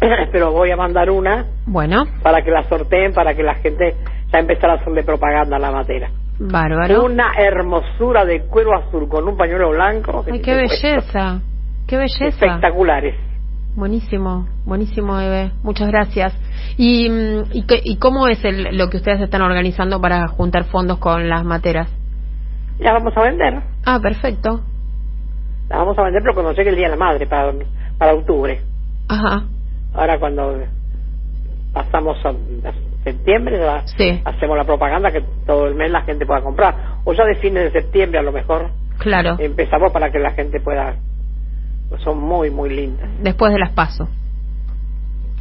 [0.32, 3.94] Pero voy a mandar una bueno, para que la sorteen, para que la gente
[4.32, 6.10] ya empezara a hacerle propaganda a la matera.
[6.38, 7.04] bárbaro.
[7.04, 10.24] Una hermosura de cuero azul con un pañuelo blanco.
[10.26, 11.40] Ay, que qué belleza,
[11.86, 12.26] qué belleza.
[12.26, 13.14] Espectaculares.
[13.76, 15.50] Buenísimo, buenísimo, Eve.
[15.64, 16.32] Muchas gracias.
[16.76, 20.98] ¿Y, mm, y, y cómo es el, lo que ustedes están organizando para juntar fondos
[20.98, 21.88] con las materas?
[22.78, 23.62] Ya vamos a vender.
[23.84, 24.60] Ah, perfecto.
[25.74, 27.52] La vamos a vender, pero cuando llegue el Día de la Madre, para,
[27.98, 28.60] para octubre.
[29.08, 29.42] Ajá,
[29.92, 30.56] Ahora cuando
[31.72, 33.58] pasamos a, a septiembre,
[33.96, 34.22] Sí.
[34.24, 36.98] hacemos la propaganda que todo el mes la gente pueda comprar.
[37.04, 39.36] O ya de fines de septiembre a lo mejor claro.
[39.40, 40.94] empezamos para que la gente pueda...
[41.98, 43.08] son muy, muy lindas.
[43.20, 44.08] Después de las paso.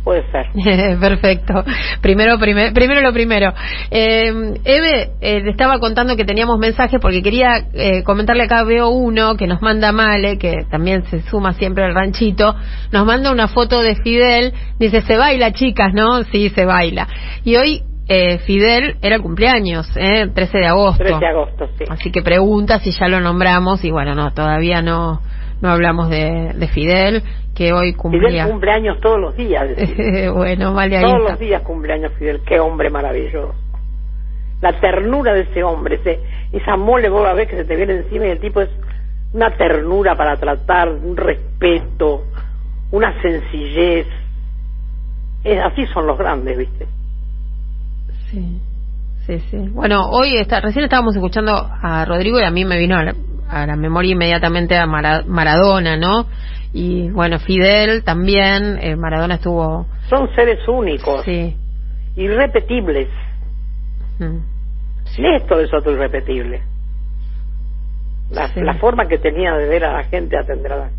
[0.04, 0.48] Puede ser.
[1.00, 1.64] Perfecto.
[2.02, 3.54] Primero, primer- primero lo primero.
[3.90, 8.90] Eh, Eve, eh, le estaba contando que teníamos mensajes porque quería eh, comentarle acá, veo
[8.90, 12.56] uno que nos manda Male, que también se suma siempre al ranchito,
[12.92, 16.24] nos manda una foto de Fidel, dice, se baila chicas, ¿no?
[16.26, 17.08] Sí, se baila.
[17.46, 20.28] Y hoy eh, Fidel era el cumpleaños, ¿eh?
[20.34, 21.02] 13 de agosto.
[21.04, 21.86] 13 de agosto, sí.
[21.90, 25.22] Así que pregunta si ya lo nombramos y bueno, no, todavía no,
[25.64, 27.24] no hablamos de, de Fidel,
[27.56, 28.30] que hoy cumplía.
[28.30, 29.66] Fidel cumpleaños todos los días.
[30.34, 31.04] bueno, vale ahí.
[31.04, 32.42] todos los días cumpleaños Fidel.
[32.46, 33.56] Qué hombre maravilloso.
[34.62, 36.20] La ternura de ese hombre, ese,
[36.52, 38.70] esa mole vos a ver que se te viene encima y el tipo es
[39.32, 42.26] una ternura para tratar, un respeto,
[42.92, 44.06] una sencillez.
[45.46, 46.88] Es, así son los grandes, ¿viste?
[48.30, 48.60] Sí,
[49.26, 49.58] sí, sí.
[49.72, 53.14] Bueno, hoy está, recién estábamos escuchando a Rodrigo y a mí me vino a la,
[53.62, 56.26] a la memoria inmediatamente a Mara- Maradona, ¿no?
[56.74, 61.56] Y bueno, Fidel también, eh, Maradona estuvo, Son seres únicos, sí.
[62.16, 63.08] irrepetibles.
[64.20, 66.62] mm, Néstor es otro irrepetible.
[68.32, 68.62] La, Sí.
[68.62, 70.90] la forma que tenía de ver a la gente, atender a la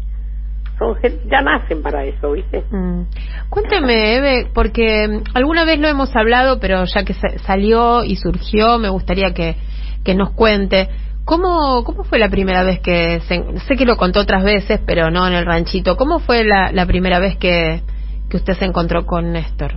[0.78, 0.96] son
[1.30, 2.64] ya nacen para eso, ¿viste?
[2.70, 3.02] mm.
[3.48, 8.16] Cuénteme, Eve, porque mm, alguna vez lo hemos hablado, pero ya que sa- salió y
[8.16, 9.57] surgió, me gustaría que,
[10.05, 10.88] que nos cuente.
[11.25, 15.11] ¿Cómo, ¿Cómo fue la primera vez que, se- sé que lo contó otras veces, pero
[15.11, 17.81] no en el ranchito, ¿cómo fue la, la primera vez que,
[18.29, 19.72] que usted se encontró con Néstor?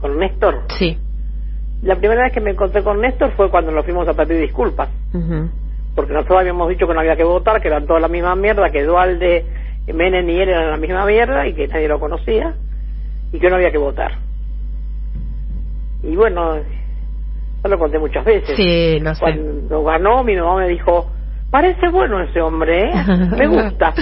[0.00, 0.62] Con Néstor.
[0.78, 0.98] Sí.
[1.82, 4.88] La primera vez que me encontré con Néstor fue cuando nos fuimos a pedir disculpas,
[5.94, 8.70] porque nosotros habíamos dicho que no había que votar, que eran toda la misma mierda,
[8.70, 9.44] que Dualde,
[9.94, 12.54] Menem y él eran la misma mierda y que nadie lo conocía
[13.32, 14.18] y que no había que votar.
[16.02, 16.56] Y bueno,
[17.62, 18.56] yo lo conté muchas veces.
[18.56, 19.20] Sí, lo sé.
[19.20, 21.10] Cuando ganó, mi mamá me dijo,
[21.50, 22.92] parece bueno ese hombre, ¿eh?
[23.38, 23.94] Me gusta.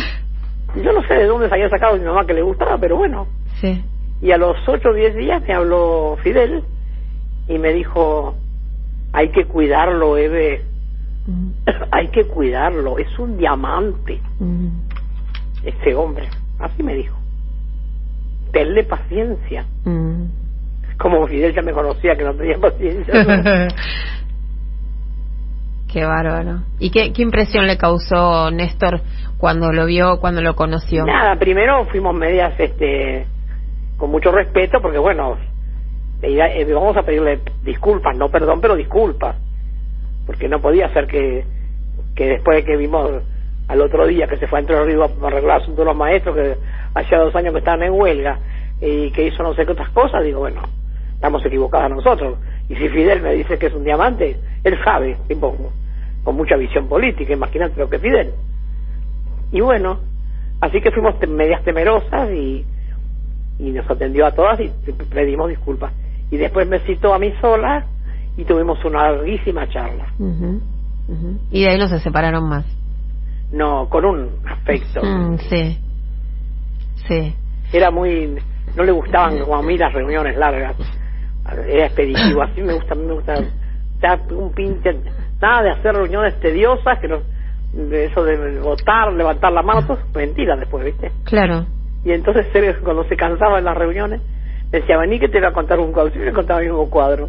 [0.77, 3.27] Yo no sé de dónde se había sacado mi mamá que le gustaba, pero bueno.
[3.61, 3.83] Sí.
[4.21, 6.63] Y a los ocho o diez días me habló Fidel
[7.49, 8.35] y me dijo,
[9.13, 10.65] hay que cuidarlo, Eve,
[11.29, 11.51] Mm,
[11.91, 14.69] hay que cuidarlo, es un diamante mm.
[15.63, 16.29] ese hombre.
[16.59, 17.17] Así me dijo.
[18.53, 20.25] Tenle paciencia, Mm.
[20.99, 23.69] Como Fidel ya me conocía que no tenía paciencia.
[25.91, 26.65] Qué bárbaro.
[26.79, 29.01] ¿Y qué, qué impresión le causó Néstor
[29.39, 31.05] cuando lo vio, cuando lo conoció?
[31.05, 33.27] Nada, primero fuimos medias, este,
[33.97, 35.39] con mucho respeto, porque bueno,
[36.21, 39.37] eh, vamos a pedirle disculpas, no perdón, pero disculpas,
[40.27, 41.45] porque no podía ser que,
[42.15, 43.23] que después de que vimos
[43.69, 46.35] al otro día que se fue a Entre Ríos a arreglar asuntos de los maestros,
[46.35, 46.57] que
[46.95, 48.39] hacía dos años que estaban en huelga,
[48.81, 50.61] y que hizo no sé qué otras cosas, digo, bueno,
[51.19, 52.39] estamos equivocados nosotros.
[52.69, 55.57] Y si Fidel me dice que es un diamante, él sabe, tipo,
[56.23, 58.33] con mucha visión política, imagínate lo que Fidel.
[59.51, 59.99] Y bueno,
[60.61, 62.65] así que fuimos medias temerosas y,
[63.59, 64.71] y nos atendió a todas y
[65.13, 65.93] pedimos disculpas.
[66.31, 67.85] Y después me citó a mí sola
[68.37, 70.13] y tuvimos una larguísima charla.
[71.51, 72.65] Y de ahí no se separaron más.
[73.51, 75.01] No, con un afecto.
[75.03, 75.79] Mm, sí,
[77.09, 77.35] sí.
[77.73, 78.37] Era muy,
[78.77, 80.77] no le gustaban como a mí las reuniones largas.
[81.67, 83.35] Era expeditivo, así me gusta, me gusta.
[84.31, 84.95] Un pinche,
[85.41, 87.23] nada de hacer reuniones tediosas, que no,
[87.73, 91.11] de eso de votar, levantar la mano, todo es mentira después, ¿viste?
[91.25, 91.67] Claro.
[92.05, 92.47] Y entonces
[92.83, 94.21] cuando se cansaba en las reuniones,
[94.71, 96.15] decía, vení que te voy a contar un cuadro.
[96.15, 97.29] Yo le contaba el mismo cuadro.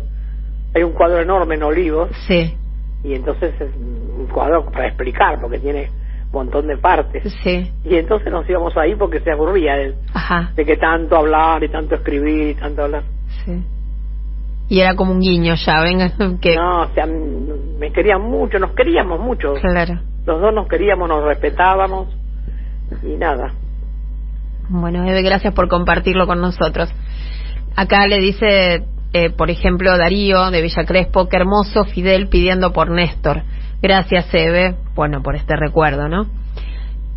[0.76, 2.10] Hay un cuadro enorme en Olivos.
[2.28, 2.56] Sí.
[3.04, 5.90] Y entonces es un cuadro para explicar, porque tiene
[6.26, 7.24] un montón de partes.
[7.44, 7.72] Sí.
[7.84, 9.96] Y entonces nos íbamos ahí porque se aburría él.
[10.14, 10.52] Ajá.
[10.56, 13.04] De que tanto hablar y tanto escribir y tanto hablar.
[13.44, 13.64] Sí.
[14.70, 16.12] Y era como un guiño ya, venga,
[16.42, 16.56] que...
[16.56, 19.54] No, o sea, me querían mucho, nos queríamos mucho.
[19.54, 20.00] Claro.
[20.26, 22.08] Los dos nos queríamos, nos respetábamos
[23.04, 23.52] y nada.
[24.70, 26.90] Bueno, Eve, gracias por compartirlo con nosotros.
[27.76, 32.92] Acá le dice, eh, por ejemplo, Darío de Villa Crespo, qué hermoso Fidel pidiendo por
[32.92, 33.42] Néstor.
[33.82, 36.28] Gracias, Eve, bueno, por este recuerdo, ¿no?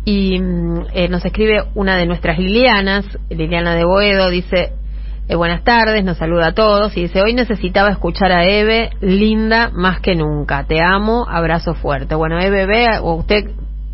[0.05, 4.71] Y mm, eh, nos escribe una de nuestras Lilianas, Liliana de Boedo, dice,
[5.33, 9.71] eh, buenas tardes, nos saluda a todos y dice, hoy necesitaba escuchar a Eve, linda
[9.73, 12.13] más que nunca, te amo, abrazo fuerte.
[12.13, 13.49] Bueno, Eve, ve, o usted,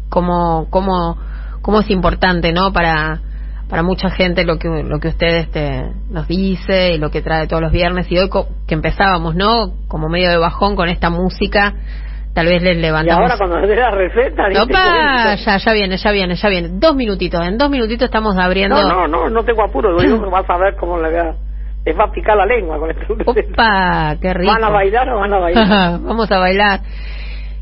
[0.09, 1.17] cómo, cómo,
[1.61, 2.73] cómo es importante, ¿no?
[2.73, 3.21] Para,
[3.69, 7.47] para mucha gente lo que lo que usted este, nos dice y lo que trae
[7.47, 8.29] todos los viernes y hoy
[8.67, 11.73] que empezábamos no como medio de bajón con esta música
[12.33, 13.19] tal vez les levantamos.
[13.19, 14.65] Y ahora cuando dé la receta no
[15.35, 16.69] ya ya viene ya viene ya viene.
[16.71, 18.81] Dos minutitos en dos minutitos estamos abriendo.
[18.81, 21.09] No no no no tengo apuro digo que vas a ver cómo le
[21.85, 23.15] les va a picar la lengua con esto.
[23.25, 26.79] Opa, qué rico van a bailar o van a bailar vamos a bailar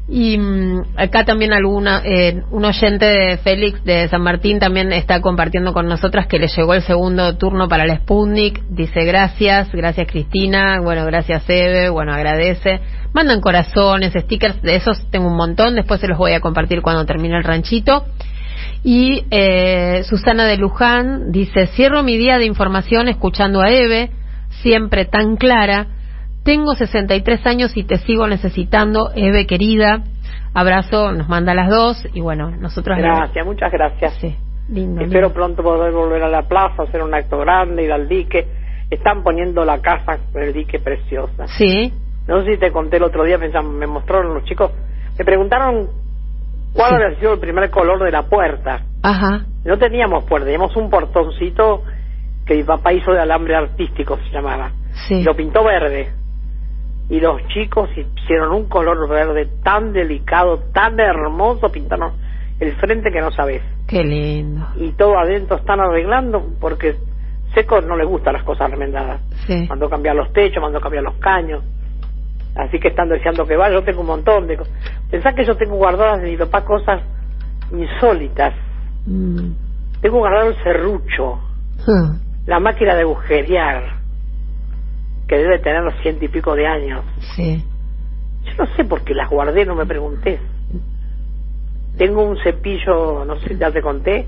[0.09, 5.19] y mm, acá también alguna, eh, un oyente de Félix de San Martín también está
[5.19, 8.61] compartiendo con nosotras que le llegó el segundo turno para el Sputnik.
[8.69, 12.79] Dice gracias, gracias Cristina, bueno, gracias Eve, bueno, agradece.
[13.11, 17.05] Mandan corazones, stickers, de esos tengo un montón, después se los voy a compartir cuando
[17.05, 18.05] termine el ranchito.
[18.83, 24.11] Y eh, Susana de Luján dice, cierro mi día de información escuchando a Eve,
[24.61, 25.87] siempre tan clara
[26.47, 30.03] tengo 63 años y te sigo necesitando, Eve querida.
[30.53, 32.97] Abrazo, nos manda las dos y bueno, nosotros.
[32.97, 34.13] Gracias, muchas gracias.
[34.21, 34.33] Sí,
[34.69, 35.01] lindo.
[35.01, 38.47] Espero pronto poder volver a la plaza, hacer un acto grande, ir al dique.
[38.89, 41.47] Están poniendo la casa el dique preciosa.
[41.47, 41.91] Sí.
[42.29, 44.71] No sé si te conté el otro día, me mostraron los chicos,
[45.19, 45.89] me preguntaron
[46.71, 48.83] cuál había sido el primer color de la puerta.
[49.03, 49.45] Ajá.
[49.65, 51.83] No teníamos puerta, teníamos un portoncito
[52.45, 54.71] que mi papá hizo de alambre artístico, se llamaba.
[55.09, 55.23] Sí.
[55.23, 56.09] lo pintó verde
[57.09, 62.13] y los chicos hicieron un color verde tan delicado, tan hermoso, pintaron
[62.59, 63.61] el frente que no sabes.
[63.87, 64.67] Qué lindo.
[64.75, 66.95] Y todo adentro están arreglando porque
[67.53, 69.21] Seco no le gustan las cosas remendadas.
[69.45, 69.65] Sí.
[69.69, 71.63] Mandó cambiar los techos, mandó cambiar los caños.
[72.55, 73.75] Así que están deseando que vaya.
[73.75, 74.73] Yo tengo un montón de cosas.
[75.09, 77.01] Pensá que yo tengo guardadas de mi papá cosas
[77.71, 78.53] insólitas.
[79.05, 79.51] Mm.
[80.01, 81.39] Tengo guardado el serrucho,
[82.45, 83.96] la máquina de agujerear
[85.27, 87.03] que debe tener los ciento y pico de años.
[87.35, 87.63] Sí.
[88.45, 90.39] Yo no sé por qué las guardé, no me pregunté.
[91.97, 94.27] Tengo un cepillo, no sé si ya te conté,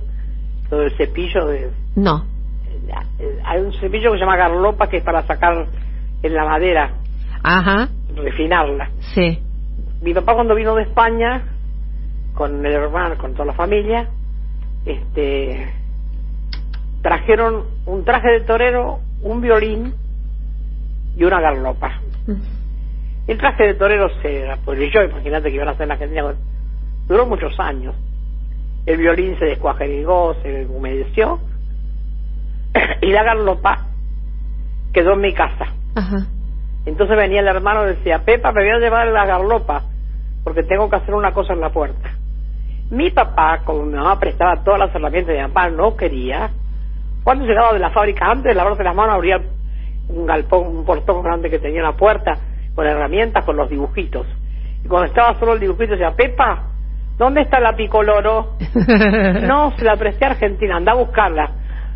[0.69, 1.69] todo el cepillo de...
[1.95, 2.25] No.
[3.45, 5.67] Hay un cepillo que se llama garlopa que es para sacar
[6.23, 6.91] en la madera.
[7.43, 7.89] Ajá.
[8.15, 8.89] Refinarla.
[9.13, 9.39] Sí.
[10.01, 11.43] Mi papá cuando vino de España,
[12.33, 14.09] con el hermano, con toda la familia,
[14.85, 15.73] este
[17.01, 19.93] trajeron un traje de torero, un violín,
[21.19, 21.99] y una garlopa.
[23.27, 24.47] El traje de torero se
[24.91, 26.33] yo imagínate que iban a hacer en la Argentina.
[27.07, 27.93] Duró muchos años.
[28.85, 31.39] El violín se descuajeringó, se humedeció.
[33.01, 33.85] y la garlopa
[34.93, 35.67] quedó en mi casa.
[36.85, 39.83] Entonces venía el hermano y decía, Pepa, me voy a llevar la garlopa
[40.43, 42.09] porque tengo que hacer una cosa en la puerta.
[42.91, 46.49] Mi papá, como mi mamá prestaba todas las herramientas de mi papá, no quería.
[47.23, 49.39] Cuando llegaba de la fábrica, antes de lavarse las manos, abría
[50.09, 52.33] un galpón, un portón grande que tenía en la puerta,
[52.75, 54.27] con herramientas, con los dibujitos.
[54.83, 56.67] Y cuando estaba solo el dibujito decía, Pepa,
[57.17, 58.55] ¿dónde está la picoloro?
[59.47, 61.51] no, se la presté a Argentina, anda a buscarla.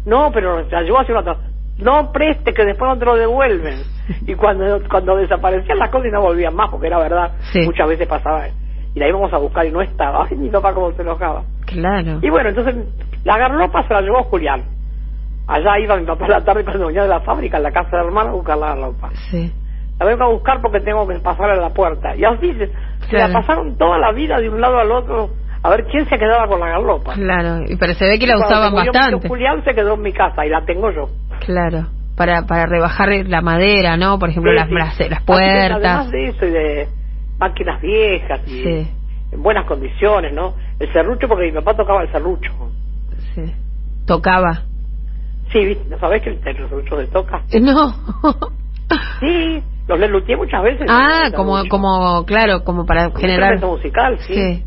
[0.05, 1.38] No, pero la llevó otro.
[1.80, 3.80] No preste, que después no te lo devuelven.
[4.28, 7.61] Y cuando cuando desaparecían las cosas y no volvían más, porque era verdad, Sí.
[7.61, 8.49] muchas veces pasaba.
[8.93, 10.28] Y la íbamos a buscar y no estaba.
[10.30, 11.43] Ay, mi papá cómo se enojaba.
[11.66, 12.20] Claro.
[12.22, 12.76] Y bueno, entonces
[13.24, 14.61] la garlopa se la llevó Julián.
[15.48, 17.98] Allá iba mi papá a la tarde cuando venía de la fábrica, en la casa
[17.98, 19.10] del hermano, a buscar la garlopa.
[19.30, 19.52] Sí.
[20.00, 22.16] La vengo a buscar porque tengo que pasar a la puerta.
[22.16, 25.30] Y así se, la pasaron toda la vida de un lado al otro
[25.62, 27.14] a ver quién se quedaba con la garlopa.
[27.14, 27.62] Claro.
[27.68, 29.28] Y pero se ve que la Y usaban murió bastante.
[29.28, 31.10] Julián se quedó en mi casa y la tengo yo.
[31.46, 31.88] Claro.
[32.18, 34.20] Para, para rebajar la madera, ¿no?
[34.20, 35.04] Por ejemplo, Sí, las, sí.
[35.04, 35.72] las, las que puertas.
[35.84, 36.88] Además de eso y de
[37.39, 38.88] máquinas viejas y Sí.
[39.32, 40.54] en buenas condiciones, ¿no?
[40.80, 42.52] El serrucho porque mi papá tocaba el serrucho.
[43.36, 43.54] Sí.
[44.06, 44.64] Tocaba.
[45.54, 45.88] Sí, ¿viste?
[45.89, 47.41] ¿no sabés que el serrucho se toca?
[47.62, 47.93] No.
[49.20, 50.86] Sí, los lelutié muchas veces.
[50.89, 53.60] ah, como, como, claro, como para Un generar.
[53.66, 54.34] musical, sí.
[54.34, 54.66] Sí.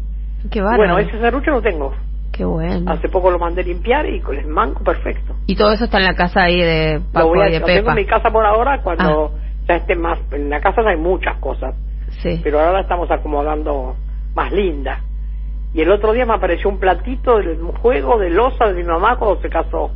[0.50, 0.94] Qué bárbaro.
[0.94, 1.92] Bueno, ese serrucho lo tengo.
[2.32, 2.90] Qué bueno.
[2.90, 5.34] Hace poco lo mandé limpiar y con el manco perfecto.
[5.46, 7.66] Y todo eso está en la casa ahí de Paco voy a, y de lo
[7.66, 7.90] tengo Pepa.
[7.92, 9.38] en mi casa por ahora cuando Ah.
[9.68, 10.18] ya esté más...
[10.32, 11.74] En la casa hay muchas cosas,
[12.22, 12.40] Sí.
[12.44, 13.96] pero ahora la estamos acomodando
[14.34, 15.00] más linda.
[15.72, 19.16] Y el otro día me apareció un platito del juego de losa de mi mamá
[19.16, 19.90] cuando se casó.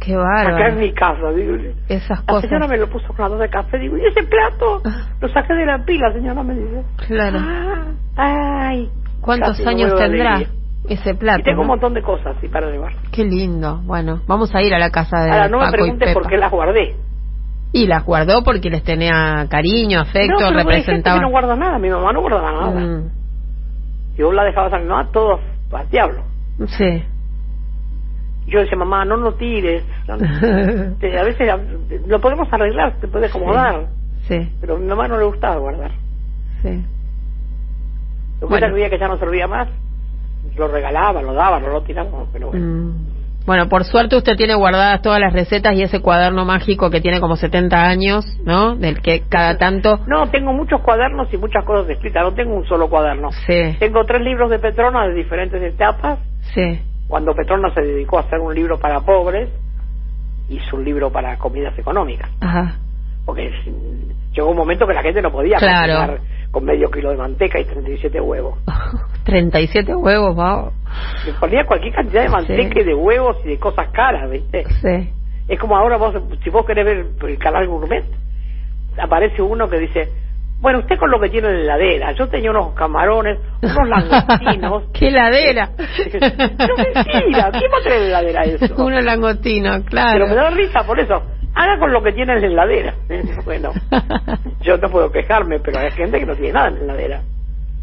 [0.00, 0.76] Qué Acá en bárbaro.
[0.76, 1.30] mi casa.
[1.30, 1.54] Digo,
[1.88, 2.42] Esas la cosas.
[2.50, 3.78] señora me lo puso con la de café.
[3.78, 4.82] Digo, ¿y ese plato?
[4.84, 5.08] Ah.
[5.20, 6.82] Lo saqué de la pila, señora me dice.
[7.06, 7.38] Claro.
[7.40, 7.86] Ah,
[8.16, 8.90] ay.
[9.20, 10.40] ¿Cuántos me años tendrá
[10.88, 11.40] ese plato?
[11.40, 11.72] Y tengo un no?
[11.72, 12.92] montón de cosas así para llevar.
[13.12, 13.80] Qué lindo.
[13.84, 16.26] Bueno, vamos a ir a la casa de Ahora, no me Paco y preguntes por
[16.28, 16.96] qué las guardé.
[17.72, 21.56] Y las guardó porque les tenía cariño, afecto, no, pero hay gente que no guarda
[21.56, 21.78] nada.
[21.78, 22.80] Mi mamá no guardaba nada.
[22.80, 23.10] Mm,
[24.16, 25.40] Yo la dejaba a mi mamá todo
[25.72, 26.22] al diablo.
[26.66, 27.02] sí.
[28.46, 29.84] Yo decía, mamá, no lo tires.
[30.08, 30.16] No,
[31.00, 31.48] te- a veces
[32.06, 33.86] lo podemos arreglar, te puede acomodar.
[34.28, 35.92] sí, Pero a mi mamá no le gustaba guardar.
[36.62, 36.84] sí.
[38.40, 38.74] Lo Bueno.
[38.74, 39.68] que que ya no servía más,
[40.56, 42.24] lo regalaba, lo daba, no lo tiraba.
[42.32, 42.66] Pero bueno.
[42.66, 42.94] Mm.
[43.46, 47.20] Bueno, por suerte usted tiene guardadas todas las recetas y ese cuaderno mágico que tiene
[47.20, 48.74] como 70 años, ¿no?
[48.74, 50.00] Del que cada tanto...
[50.06, 52.22] No, tengo muchos cuadernos y muchas cosas escritas.
[52.22, 53.30] No tengo un solo cuaderno.
[53.46, 56.18] Sí, Tengo tres libros de Petrona de diferentes etapas.
[56.54, 56.80] sí,
[57.14, 59.48] Cuando Petrona se dedicó a hacer un libro para pobres,
[60.48, 62.28] hizo un libro para comidas económicas.
[62.40, 62.74] ajá.
[63.24, 63.52] Porque
[64.32, 65.94] llegó un momento que la gente no podía Claro.
[66.08, 68.58] cocinar con medio kilo de manteca y 37 huevos.
[69.26, 70.72] 37 huevos, wow.
[71.24, 72.80] Le ponía cualquier cantidad de manteca Sí.
[72.80, 74.64] y de huevos y de cosas caras, ¿viste?
[74.82, 75.12] Sí,
[75.46, 78.04] Es como ahora vos, si vos querés ver el canal gourmet,
[79.00, 80.08] aparece uno que dice,
[80.60, 84.84] bueno, usted con lo que tiene en la heladera, yo tenía unos camarones, unos langostinos.
[84.94, 85.70] ¡Qué heladera!
[85.76, 88.74] no mentira, ¿quién va a tener en la heladera eso?
[88.84, 90.34] Uno langostino, Pero me claro.
[90.34, 91.22] da risa por eso.
[91.54, 92.94] Haga con lo que tiene en la heladera.
[93.44, 93.70] bueno,
[94.62, 97.22] yo no puedo quejarme, pero hay gente que no tiene nada en la heladera.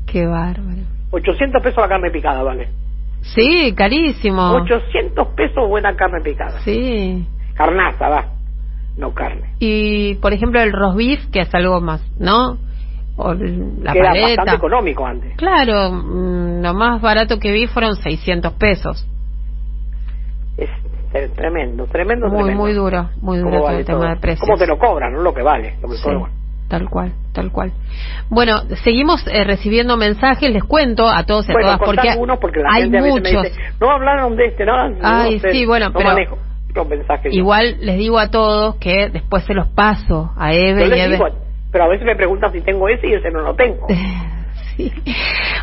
[0.07, 0.81] Qué bárbaro.
[1.11, 2.67] 800 pesos la carne picada, vale.
[3.21, 4.41] Sí, carísimo.
[4.53, 6.59] 800 pesos buena carne picada.
[6.61, 7.25] Sí.
[7.53, 8.25] Carnaza, va.
[9.01, 9.55] No carne.
[9.59, 12.57] Y, por ejemplo, el roast beef, que es algo más, ¿no?
[13.17, 14.53] O la que era bastante paleta.
[14.55, 15.35] económico antes.
[15.37, 19.05] Claro, mm, lo más barato que vi fueron 600 pesos.
[20.57, 20.69] Es
[21.11, 22.61] tre- tremendo, tremendo, Muy, tremendo.
[22.61, 24.41] muy duro, muy ¿Cómo duro todo vale el tema de precios.
[24.47, 25.13] ¿Cómo te lo cobran?
[25.13, 25.75] No lo que vale.
[25.81, 26.31] Lo que Sí, cobran.
[26.69, 27.71] tal cual, tal cual.
[28.29, 32.59] Bueno, seguimos eh, recibiendo mensajes, les cuento a todos y a Bueno, todas porque porque
[32.61, 33.33] la hay gente a veces muchos.
[33.43, 36.37] me dice, no hablaron de este, no, no Ay, sé, sí, bueno, no pero- manejo
[36.73, 37.31] los mensajes.
[37.33, 37.39] yo.
[37.39, 40.99] Igual les digo a todos que después se los paso a Eve Yo y les
[41.05, 41.15] Eve.
[41.15, 41.27] digo,
[41.71, 43.87] pero a veces me preguntan si tengo ese y ese no lo tengo.
[44.77, 44.89] Sí.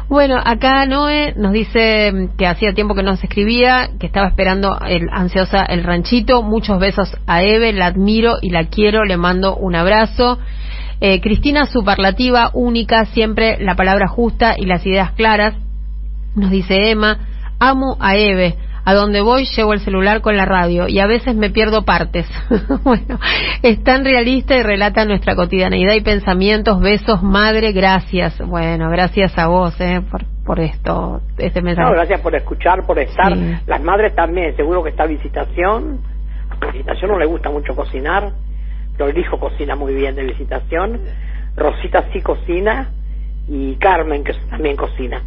[0.09, 4.79] Bueno, acá Noé nos dice que hacía tiempo que no se escribía, que estaba esperando
[4.87, 6.43] el ansiosa el ranchito.
[6.43, 10.39] Muchos besos a Eve, la admiro y la quiero, le mando un abrazo.
[11.01, 15.55] Eh, Cristina, superlativa, única, siempre la palabra justa y las ideas claras.
[16.35, 17.19] Nos dice Emma,
[17.59, 18.57] amo a Eve.
[18.89, 22.26] A donde voy llevo el celular con la radio y a veces me pierdo partes.
[22.84, 23.20] bueno,
[23.62, 26.80] es tan realista y relata nuestra cotidianeidad y pensamientos.
[26.80, 28.39] Besos, madre, gracias.
[28.39, 31.86] Bueno, gracias a vos eh, por, por esto, este mensaje.
[31.86, 33.36] No, gracias por escuchar, por estar.
[33.36, 33.57] Sí.
[33.66, 36.01] Las madres también, seguro que está visitación.
[36.59, 38.32] A visitación no le gusta mucho cocinar,
[38.97, 40.99] pero el hijo cocina muy bien de visitación.
[41.57, 42.89] Rosita sí cocina
[43.49, 45.20] y Carmen, que también cocina.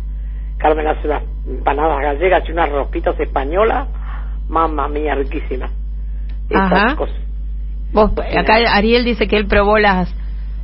[0.62, 3.88] Carmen hace unas empanadas gallegas y unas rospitas españolas.
[4.47, 5.72] Mamma mía, riquísimas.
[6.53, 6.95] Ajá.
[6.95, 7.16] cosas.
[7.93, 10.14] Vos, acá Ariel dice que él probó las,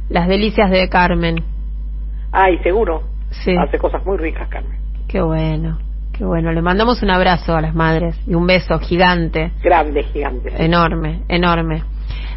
[0.10, 1.44] las delicias de Carmen.
[2.32, 3.04] Ay, seguro.
[3.32, 3.56] Sí.
[3.58, 4.78] Hace cosas muy ricas, Carmen.
[5.08, 5.80] Qué bueno,
[6.14, 6.52] qué bueno.
[6.52, 9.52] Le mandamos un abrazo a las madres y un beso gigante.
[9.64, 10.54] Grande, gigante.
[10.64, 11.84] Enorme, enorme.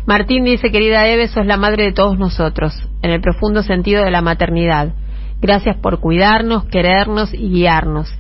[0.07, 4.11] Martín dice, querida Eve, sos la madre de todos nosotros, en el profundo sentido de
[4.11, 4.95] la maternidad.
[5.41, 8.13] Gracias por cuidarnos, querernos y guiarnos.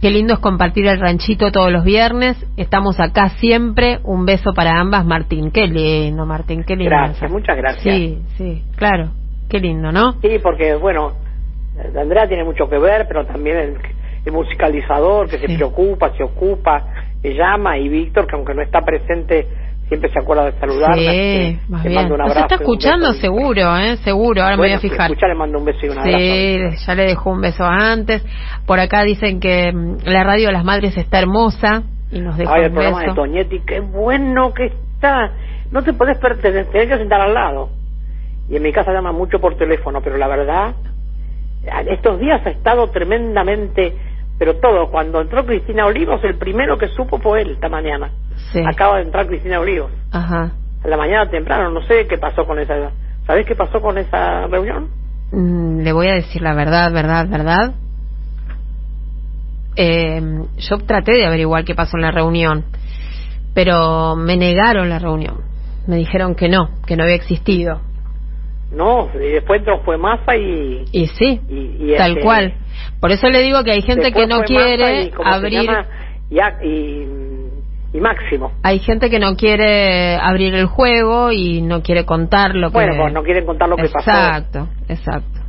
[0.00, 2.36] Qué lindo es compartir el ranchito todos los viernes.
[2.56, 4.00] Estamos acá siempre.
[4.04, 5.50] Un beso para ambas, Martín.
[5.50, 6.90] Qué lindo, Martín, qué lindo.
[6.90, 7.82] Gracias, muchas gracias.
[7.96, 9.10] Sí, sí, claro.
[9.48, 10.12] Qué lindo, ¿no?
[10.20, 11.12] Sí, porque, bueno,
[11.98, 13.76] Andrea tiene mucho que ver, pero también el,
[14.26, 15.46] el musicalizador que Sí.
[15.46, 16.84] se preocupa, se ocupa,
[17.22, 19.46] me llama, y Víctor, que aunque no está presente,
[19.94, 20.96] siempre se acuerda de saludarme.
[20.96, 21.94] Sí, más bien.
[21.94, 22.40] mando un Nos abrazo.
[22.46, 23.20] está y un escuchando beso.
[23.20, 23.96] seguro, ¿eh?
[23.98, 24.42] Seguro.
[24.42, 25.10] Ahora me voy Bueno, a fijar.
[25.10, 26.18] escucha, le mando un beso y un abrazo.
[26.18, 28.24] Sí, ya le dejó un beso antes.
[28.66, 32.52] Por acá dicen que mm, la radio de las madres está hermosa y nos dejó
[32.52, 33.14] Ay, el un programa de.
[33.14, 35.30] Toñetti, qué bueno que está.
[35.70, 37.68] No te podés perder, tenés que sentar al lado.
[38.48, 40.74] Y en mi casa llama mucho por teléfono, pero la verdad,
[41.88, 43.94] estos días ha estado tremendamente,
[44.38, 44.90] pero todo.
[44.90, 48.10] Cuando entró Cristina Olivos, el primero que supo fue él esta mañana.
[48.52, 48.60] Sí.
[48.66, 49.90] Acaba de entrar Cristina Olivos.
[50.10, 50.52] Ajá.
[50.82, 52.90] A la mañana temprano, no sé qué pasó con esa.
[53.26, 54.88] ¿Sabés qué pasó con esa reunión?
[55.32, 57.74] Mm, le voy a decir la verdad, verdad, verdad.
[59.76, 60.22] Eh,
[60.58, 62.64] yo traté de averiguar qué pasó en la reunión,
[63.54, 65.40] pero me negaron la reunión.
[65.86, 67.80] Me dijeron que no, que no había existido.
[68.74, 70.84] No, y después entró fue Massa y.
[70.92, 72.54] Y sí, y, y tal este, cual.
[73.00, 75.86] Por eso le digo que hay gente que no quiere y, ¿cómo se abrir llama?
[76.62, 78.52] y, Máximo.
[78.64, 82.74] Hay gente que no quiere abrir el juego y no quiere contar lo que.
[82.74, 84.10] Bueno, pues no quieren contar lo que pasó.
[84.10, 85.40] Exacto, exacto.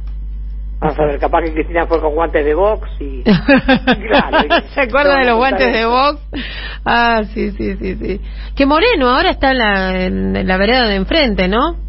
[0.80, 3.24] Vamos a ver, capaz que Cristina fue con guantes de box y...
[3.24, 6.22] Claro, y- ¿Se acuerda de los guantes de box?
[6.86, 8.22] Ah, sí, sí, sí, sí.
[8.56, 11.85] Que Moreno ahora está en la, en la vereda de enfrente, ¿no?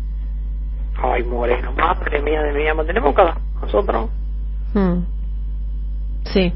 [1.03, 2.85] Ay, Moreno, madre mía de mi amo.
[2.85, 4.11] Tenemos hablar nosotros.
[4.75, 5.01] Hmm.
[6.25, 6.53] Sí.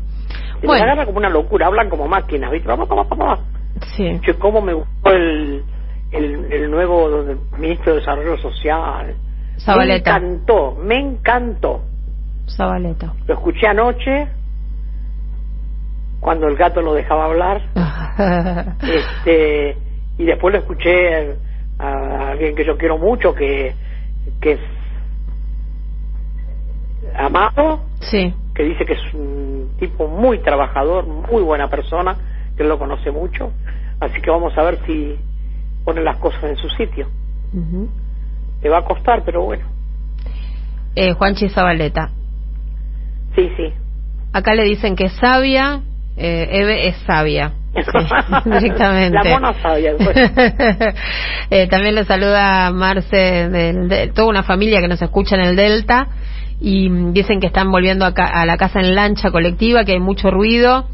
[0.56, 2.68] Les Bueno, agarra como una locura, hablan como máquinas, ¿viste?
[2.68, 3.40] Vamos, vamos, vamos.
[3.96, 4.20] sí.
[4.22, 5.64] Che, cómo me gustó el,
[6.12, 7.24] el, el nuevo
[7.58, 9.14] ministro de Desarrollo Social.
[9.58, 10.18] Zabaleta.
[10.18, 11.82] Me encantó, me encantó.
[12.48, 13.12] Zabaleta.
[13.26, 14.28] Lo escuché anoche,
[16.20, 17.62] cuando el gato lo dejaba hablar.
[18.82, 19.76] este
[20.18, 21.36] y después lo escuché
[21.78, 23.74] a alguien que yo quiero mucho que
[24.40, 24.60] que es
[27.16, 28.34] Amado sí.
[28.54, 32.16] que dice que es un tipo muy trabajador muy buena persona
[32.56, 33.52] que lo conoce mucho
[34.00, 35.16] así que vamos a ver si
[35.84, 37.06] pone las cosas en su sitio
[37.52, 37.88] Ujú.
[38.62, 39.64] le va a costar pero bueno
[40.94, 42.10] eh, Juanchi Zabaleta.
[43.36, 43.72] sí sí
[44.32, 45.80] Acá le dicen que es sabia,
[46.16, 47.52] eh, Eve es sabia.
[47.74, 47.82] Sí,
[48.50, 49.18] directamente.
[49.22, 50.16] la mona sabia pues.
[51.50, 55.56] Eh, también le saluda Marce, del, de, toda una familia que nos escucha en el
[55.56, 56.08] Delta
[56.60, 60.00] y dicen que están volviendo a, ca- a la casa en lancha colectiva, que hay
[60.00, 60.86] mucho ruido,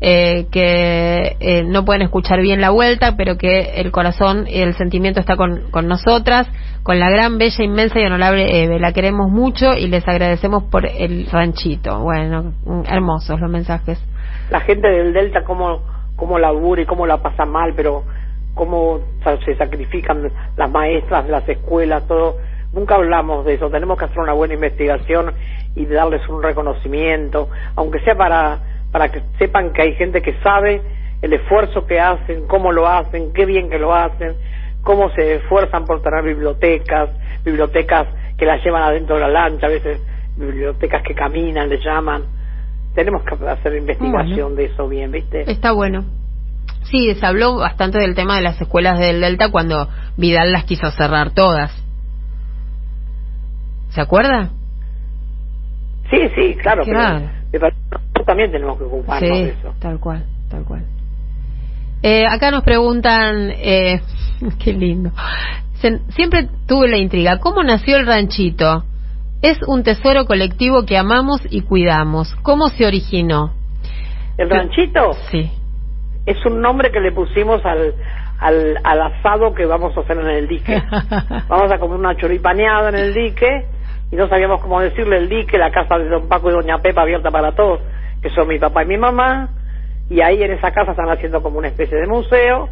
[0.00, 4.74] eh, que eh, no pueden escuchar bien la vuelta, pero que el corazón y el
[4.74, 6.48] sentimiento está con, con nosotras,
[6.82, 8.80] con la gran, bella, inmensa y honorable Eve.
[8.80, 12.00] La queremos mucho y les agradecemos por el ranchito.
[12.00, 12.52] Bueno,
[12.88, 14.02] hermosos los mensajes.
[14.50, 15.82] la gente del Delta cómo,
[16.22, 18.04] cómo labura y cómo la pasa mal, pero
[18.54, 19.00] cómo
[19.44, 22.36] se sacrifican las maestras, las escuelas, todo.
[22.72, 23.68] Nunca hablamos de eso.
[23.70, 25.32] Tenemos que hacer una buena investigación
[25.74, 28.60] y darles un reconocimiento, aunque sea para,
[28.92, 30.80] para que sepan que hay gente que sabe
[31.22, 34.36] el esfuerzo que hacen, cómo lo hacen, qué bien que lo hacen,
[34.84, 37.10] cómo se esfuerzan por tener bibliotecas,
[37.44, 38.06] bibliotecas
[38.38, 40.00] que las llevan adentro de la lancha, a veces
[40.36, 42.41] bibliotecas que caminan, le llaman.
[42.94, 45.50] Tenemos que hacer investigación de eso bien, ¿viste?
[45.50, 46.04] Está bueno.
[46.84, 50.90] Sí, se habló bastante del tema de las escuelas del Delta cuando Vidal las quiso
[50.90, 51.72] cerrar todas.
[53.90, 54.50] ¿Se acuerda?
[56.10, 57.30] Sí, sí, claro, Claro.
[57.50, 59.74] pero nosotros también tenemos que ocuparnos de eso.
[59.78, 60.84] tal cual, tal cual.
[62.02, 64.00] Eh, acá nos preguntan, eh,
[64.58, 65.12] qué lindo.
[65.74, 68.84] Se- siempre tuve la intriga, ¿cómo nació el ranchito?
[69.42, 72.32] Es un tesoro colectivo que amamos y cuidamos.
[72.42, 73.52] ¿Cómo se originó?
[74.38, 75.50] El ranchito Sí.
[76.26, 77.94] es un nombre que le pusimos al,
[78.38, 80.80] al, al asado que vamos a hacer en el dique.
[81.48, 83.66] Vamos a comer una choripaneada en el dique
[84.12, 87.02] y no sabíamos cómo decirle el dique, la casa de don Paco y doña Pepa
[87.02, 87.80] abierta para todos,
[88.22, 89.48] que son mi papá y mi mamá,
[90.08, 92.68] y ahí en esa casa están haciendo como una especie de museo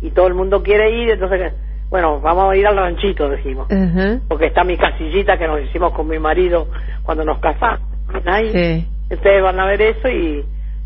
[0.00, 1.52] y todo el mundo quiere ir, entonces,
[1.90, 3.66] bueno, vamos a ir al ranchito, decimos.
[3.70, 4.20] Ujú.
[4.28, 6.68] porque está mi casillita que nos hicimos con mi marido
[7.02, 7.80] cuando nos casamos.
[8.26, 10.44] Ahí, Sí, Ustedes van a ver eso y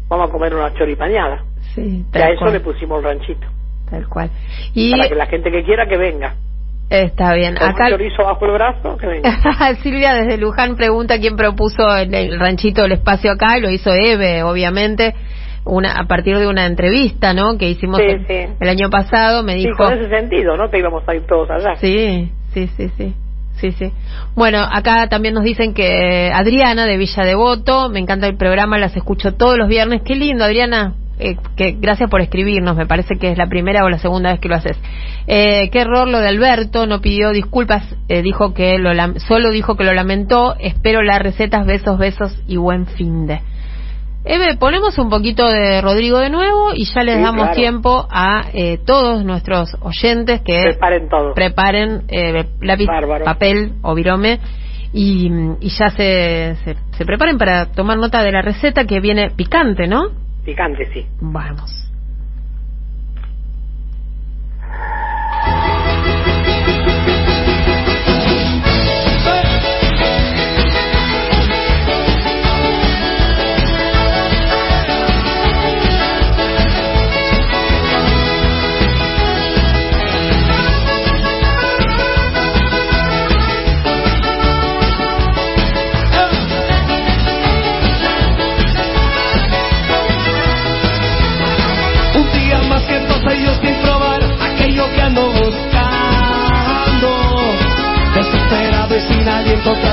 [0.09, 1.43] vamos a comer una choripañada.
[1.75, 3.47] sí, Y a eso cual, le pusimos el ranchito.
[3.91, 4.31] tal cual.
[4.75, 6.35] Y Para que la gente que quiera que venga.
[6.89, 7.57] está bien.
[7.57, 9.75] Con Acá un chorizo bajo el brazo, que venga.
[9.83, 13.91] Silvia desde Luján pregunta quién propuso el, el ranchito, el espacio acá, y lo hizo
[13.93, 15.15] Eve, obviamente.
[15.65, 17.57] Una a partir de una entrevista, ¿no?
[17.59, 18.55] Que hicimos Sí, el, sí.
[18.61, 19.77] el año pasado, me Sí, dijo.
[19.77, 20.71] con ese sentido, ¿no?
[20.71, 21.77] Que íbamos a ir todos allá.
[21.77, 23.15] Sí, sí, sí, sí.
[23.57, 23.93] Sí, sí.
[24.35, 28.97] Bueno, acá también nos dicen que Adriana de Villa Devoto, me encanta el programa, las
[28.97, 30.03] escucho todos los viernes.
[30.05, 30.95] Qué lindo, Adriana.
[31.19, 34.41] Eh, que gracias por escribirnos, me parece que es la primera o la segunda vez
[34.41, 34.77] que lo haces.
[35.29, 38.91] Eh, qué error lo de Alberto, no pidió disculpas, eh, dijo que lo
[39.29, 40.57] solo dijo que lo lamentó.
[40.59, 43.41] Espero las recetas, besos, besos y buen fin de.
[44.25, 47.55] Eve, ponemos un poquito de Rodrigo de nuevo y ya les Sí, damos claro.
[47.57, 51.35] tiempo a eh, todos nuestros oyentes que Preparen todo.
[51.35, 53.25] preparen eh, lápiz, Bárbaro.
[53.25, 54.39] papel o virome
[54.93, 55.29] y,
[55.61, 59.89] y ya se, se, se preparen para tomar nota de la receta que viene picante,
[59.89, 60.05] ¿no?
[60.45, 61.05] Picante, sí.
[61.21, 61.82] Vamos.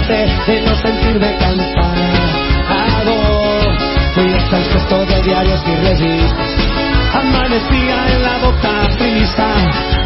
[0.09, 3.13] De no sentirme cansado.
[4.15, 6.49] Fui hasta el cesto de diarios y revistas.
[7.13, 9.49] Amanecía en la boca prisa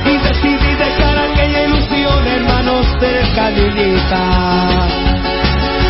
[0.04, 4.88] y decidí dejar aquella ilusión en manos de Calilita.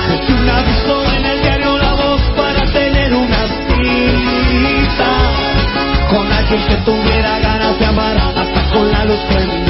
[0.10, 5.12] Puse un aviso en el diario La Voz para tener una cita
[6.12, 9.63] con alguien que tuviera ganas de amar hasta con la luz prendida.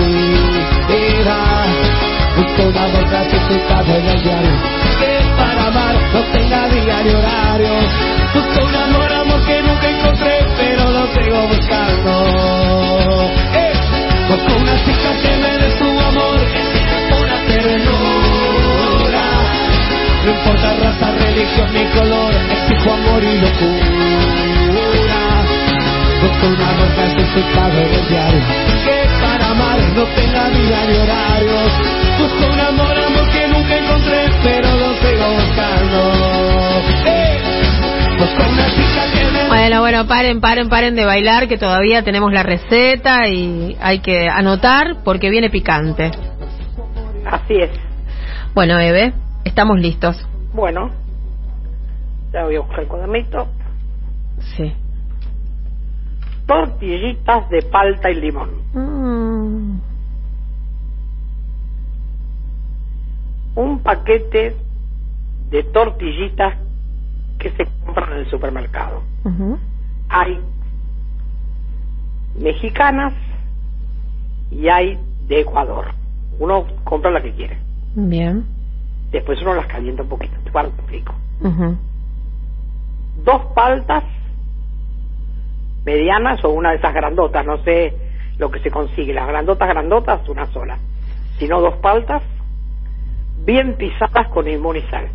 [2.72, 4.52] Voz clasificada en el diario
[5.00, 7.74] que para amar no tenga día ni horario.
[8.34, 12.12] Busco un amor, amor que nunca encontré, pero lo sigo buscando.
[13.54, 13.74] Eh,
[14.30, 16.40] Busco una chica que me dé su amor,
[17.22, 19.26] una ternura.
[20.24, 25.22] No importa raza, religión ni color, exijo amor y locura.
[26.22, 28.42] Busco un amor clasificado en el diario,
[40.08, 45.30] Paren, paren, paren de bailar, que todavía tenemos la receta y hay que anotar porque
[45.30, 46.12] viene picante.
[47.26, 47.72] Así es.
[48.54, 50.28] Bueno, Eve, estamos listos.
[50.54, 50.92] Bueno,
[52.32, 53.48] ya voy a buscar el cuadernito.
[54.56, 54.74] Sí.
[56.46, 58.50] Tortillitas de palta y limón.
[58.74, 59.80] Mm,
[63.56, 64.56] Un paquete
[65.52, 66.56] de tortillitas
[67.38, 69.04] que se compran en el supermercado.
[69.24, 69.60] ujú.
[70.16, 70.40] Hay
[72.40, 73.14] mexicanas
[74.52, 75.88] y hay de Ecuador.
[76.38, 77.58] Uno compra la que quiere.
[77.96, 78.46] Bien.
[79.12, 80.36] Después uno las calienta un poquito.
[80.44, 81.78] Te ujú.
[83.26, 84.04] dos paltas
[85.84, 87.96] medianas o una de esas grandotas, no sé
[88.38, 90.78] lo que se consigue, las grandotas grandotas, una sola,
[91.40, 92.22] sino dos paltas
[93.46, 95.08] bien pisadas con limón y sal.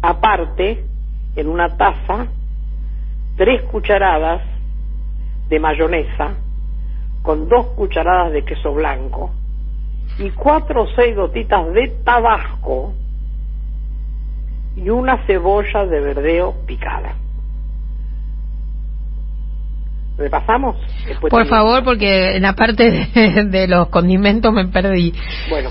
[0.00, 0.84] Aparte,
[1.36, 2.26] en una taza,
[3.36, 4.42] tres cucharadas
[5.48, 6.34] de mayonesa
[7.22, 9.30] con dos cucharadas de queso blanco
[10.18, 12.92] y cuatro o seis gotitas de tabasco
[14.76, 17.14] y una cebolla de verdeo picada.
[20.16, 20.76] ¿Repasamos?
[21.06, 25.12] Después Por favor, porque en la parte de, de los condimentos me perdí.
[25.50, 25.70] Bueno,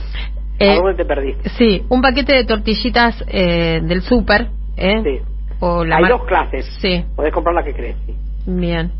[0.59, 1.49] Eh, ¿a dónde te perdiste?
[1.49, 4.49] Sí, un paquete de tortillitas eh, del súper.
[4.75, 5.01] ¿eh?
[5.03, 5.32] Sí.
[5.65, 6.65] O la Hay dos clases.
[6.81, 8.13] Sí, Podés comprar la que crees, sí.
[8.45, 8.91] bien.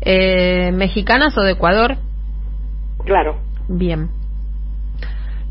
[0.00, 1.96] Eh, ¿Mexicanas o de Ecuador?
[3.04, 3.36] Claro.
[3.68, 4.08] Bien.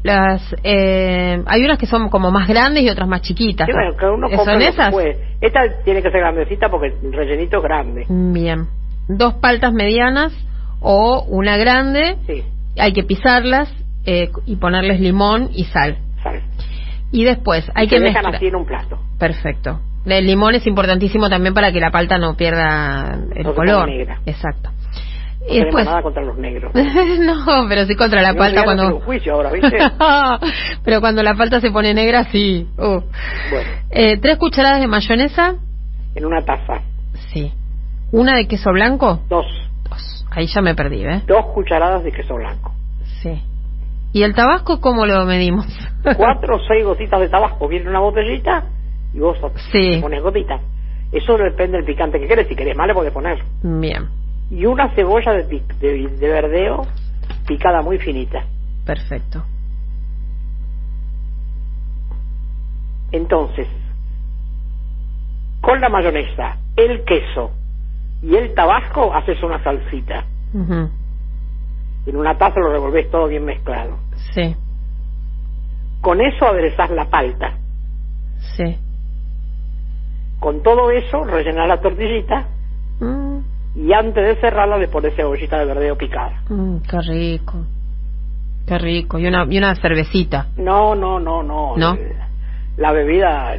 [0.04, 3.66] Las, eh, hay unas que son como más grandes y otras más chiquitas.
[3.66, 4.94] Sí, bueno, uno ¿Son esas?
[5.42, 8.06] Esta tiene que ser grandecita porque el rellenito es grande.
[8.10, 8.68] Bien.
[9.08, 10.34] Dos paltas medianas
[10.82, 12.18] o una grande.
[12.28, 12.44] Sí,
[12.78, 13.74] Hay que pisarlas
[14.06, 15.98] eh, y ponerles limón y sal.
[16.22, 16.42] sal.
[17.12, 18.36] Y después hay Y que mezclar.
[18.36, 19.00] así en un plato.
[19.18, 19.80] Perfecto.
[20.06, 23.88] El limón es importantísimo también para que la palta no pierda el No color.
[23.89, 24.20] negra.
[24.26, 24.70] Exacto.
[24.70, 25.86] No y después.
[25.86, 26.72] nada contra los negros.
[27.20, 28.95] no, pero sí contra la No palta cuando.
[28.95, 29.78] un juicio ahora, ¿viste?
[30.84, 32.68] pero cuando la palta se pone negra, sí.
[32.78, 32.82] Uh.
[33.51, 35.56] Bueno, Eh, Tres cucharadas de mayonesa.
[36.16, 36.82] en una taza.
[37.34, 37.51] Sí.
[38.12, 39.22] Una de queso blanco.
[39.30, 39.45] Dos.
[39.89, 40.26] Dos.
[40.32, 41.24] Ahí ya me perdí, ¿eh?
[41.28, 42.74] Dos cucharadas de queso blanco.
[43.22, 43.41] Sí.
[44.14, 45.66] ¿Y el tabasco cómo lo medimos?
[46.18, 47.68] Cuatro o seis gotitas de tabasco.
[47.68, 48.64] Viene una botellita
[49.16, 49.38] y vos
[49.72, 49.99] Sí.
[50.01, 50.61] pones gotitas.
[51.11, 52.47] Eso depende del picante que quieres.
[52.47, 53.41] Si querés más, le podés poner.
[53.63, 54.09] Bien,
[54.51, 56.82] Y una cebolla de, de, de verdeo
[57.47, 58.43] picada muy finita.
[58.86, 59.43] perfecto.
[63.11, 63.68] Entonces,
[65.61, 67.51] con la mayonesa, el queso
[68.22, 70.26] y el tabasco haces una salsita.
[70.53, 73.97] En una taza lo revolvés todo bien mezclado.
[74.34, 74.55] Sí,
[76.01, 77.57] Con eso aderezás la palta.
[78.55, 78.78] sí.
[80.46, 82.46] Con todo eso rellenás la tortillita
[83.00, 83.39] Mm,
[83.78, 86.39] y antes de cerrarla le pones cebollita de verdeo picada.
[86.48, 87.54] mm, qué rico.
[88.68, 89.18] Qué rico.
[89.18, 90.50] Y una, y una cervecita.
[90.58, 91.76] No, no, no, no.
[91.76, 91.98] ¿No?
[92.78, 93.56] La bebida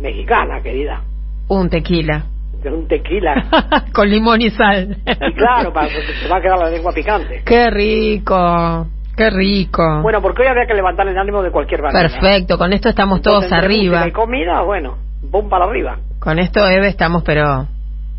[0.00, 1.00] mexicana, querida.
[1.46, 2.24] Un tequila.
[2.64, 3.44] Un tequila.
[3.94, 4.96] Con limón y sal.
[5.06, 7.42] y claro, para se va a quedar la lengua picante.
[7.46, 8.88] Qué rico.
[9.16, 10.00] Qué rico.
[10.02, 12.08] Bueno, porque hoy habría que levantar el ánimo de cualquier manera.
[12.08, 14.08] Perfecto, con esto estamos todos Entonces, arriba.
[14.08, 14.96] y comida, bueno,
[15.30, 15.98] pum para arriba.
[16.18, 17.66] Con esto, Eve, estamos, pero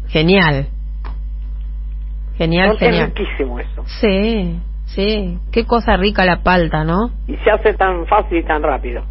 [0.08, 0.68] genial.
[2.38, 3.14] Genial, No, es genial.
[3.16, 3.84] riquísimo eso.
[4.02, 5.38] Sí, sí.
[5.52, 7.12] Qué cosa rica la palta, ¿no?
[7.28, 9.04] Y se hace tan fácil y tan rápido.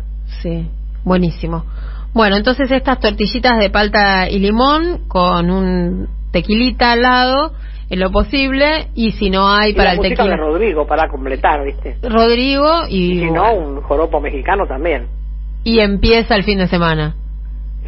[0.43, 0.69] Sí,
[1.05, 1.65] buenísimo.
[2.13, 7.53] Bueno, entonces estas tortillitas de palta y limón con un tequilita al lado,
[7.89, 10.31] en lo posible, y si no hay Y para la el tequila.
[10.31, 11.99] de Rodrigo para completar, ¿viste?
[12.03, 15.07] Rodrigo y, Y si no, un joropo mexicano también.
[15.63, 17.15] y empieza el fin de semana.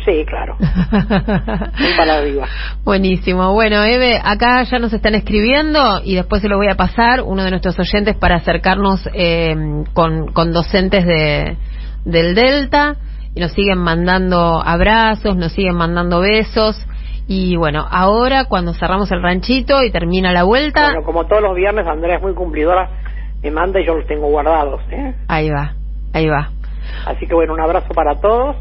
[0.04, 0.56] Sí, claro.
[1.96, 2.46] Para arriba.
[2.84, 3.52] Buenísimo.
[3.52, 7.44] Bueno, Eve, acá ya nos están escribiendo y después se lo voy a pasar uno
[7.44, 9.54] de nuestros oyentes para acercarnos eh,
[9.92, 11.56] con, con docentes de,
[12.04, 12.96] del Delta
[13.34, 16.86] y nos siguen mandando abrazos, nos siguen mandando besos
[17.28, 21.54] y bueno, ahora cuando cerramos el ranchito y termina la vuelta, Bueno, como todos los
[21.54, 22.90] viernes, Andrea es muy cumplidora,
[23.42, 25.14] me manda y yo los tengo guardados, ¿eh?
[25.28, 25.74] ahí va,
[26.12, 26.50] ahí va.
[27.06, 28.56] Así que bueno, un abrazo para todos,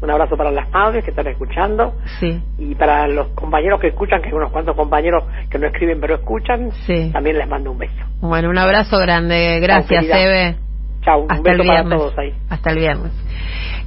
[0.00, 4.20] un abrazo para las madres que están escuchando Sí, y para los compañeros que escuchan,
[4.20, 7.10] que hay unos cuantos compañeros que no escriben pero escuchan, sí.
[7.12, 7.94] también les mando un beso.
[8.20, 9.58] Bueno, un abrazo grande.
[9.60, 10.04] Gracias.
[10.04, 10.56] Eve.
[11.02, 11.98] Chao, un Hasta el beso para viernes.
[11.98, 12.34] todos ahí.
[12.50, 13.12] Hasta el viernes.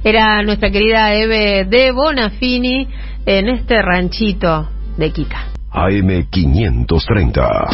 [0.02, 2.88] Era nuestra querida Eve de Bonafini
[3.26, 5.44] en este ranchito de Kika.
[5.72, 7.68] AM530.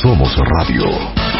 [0.00, 1.35] Somos Radio.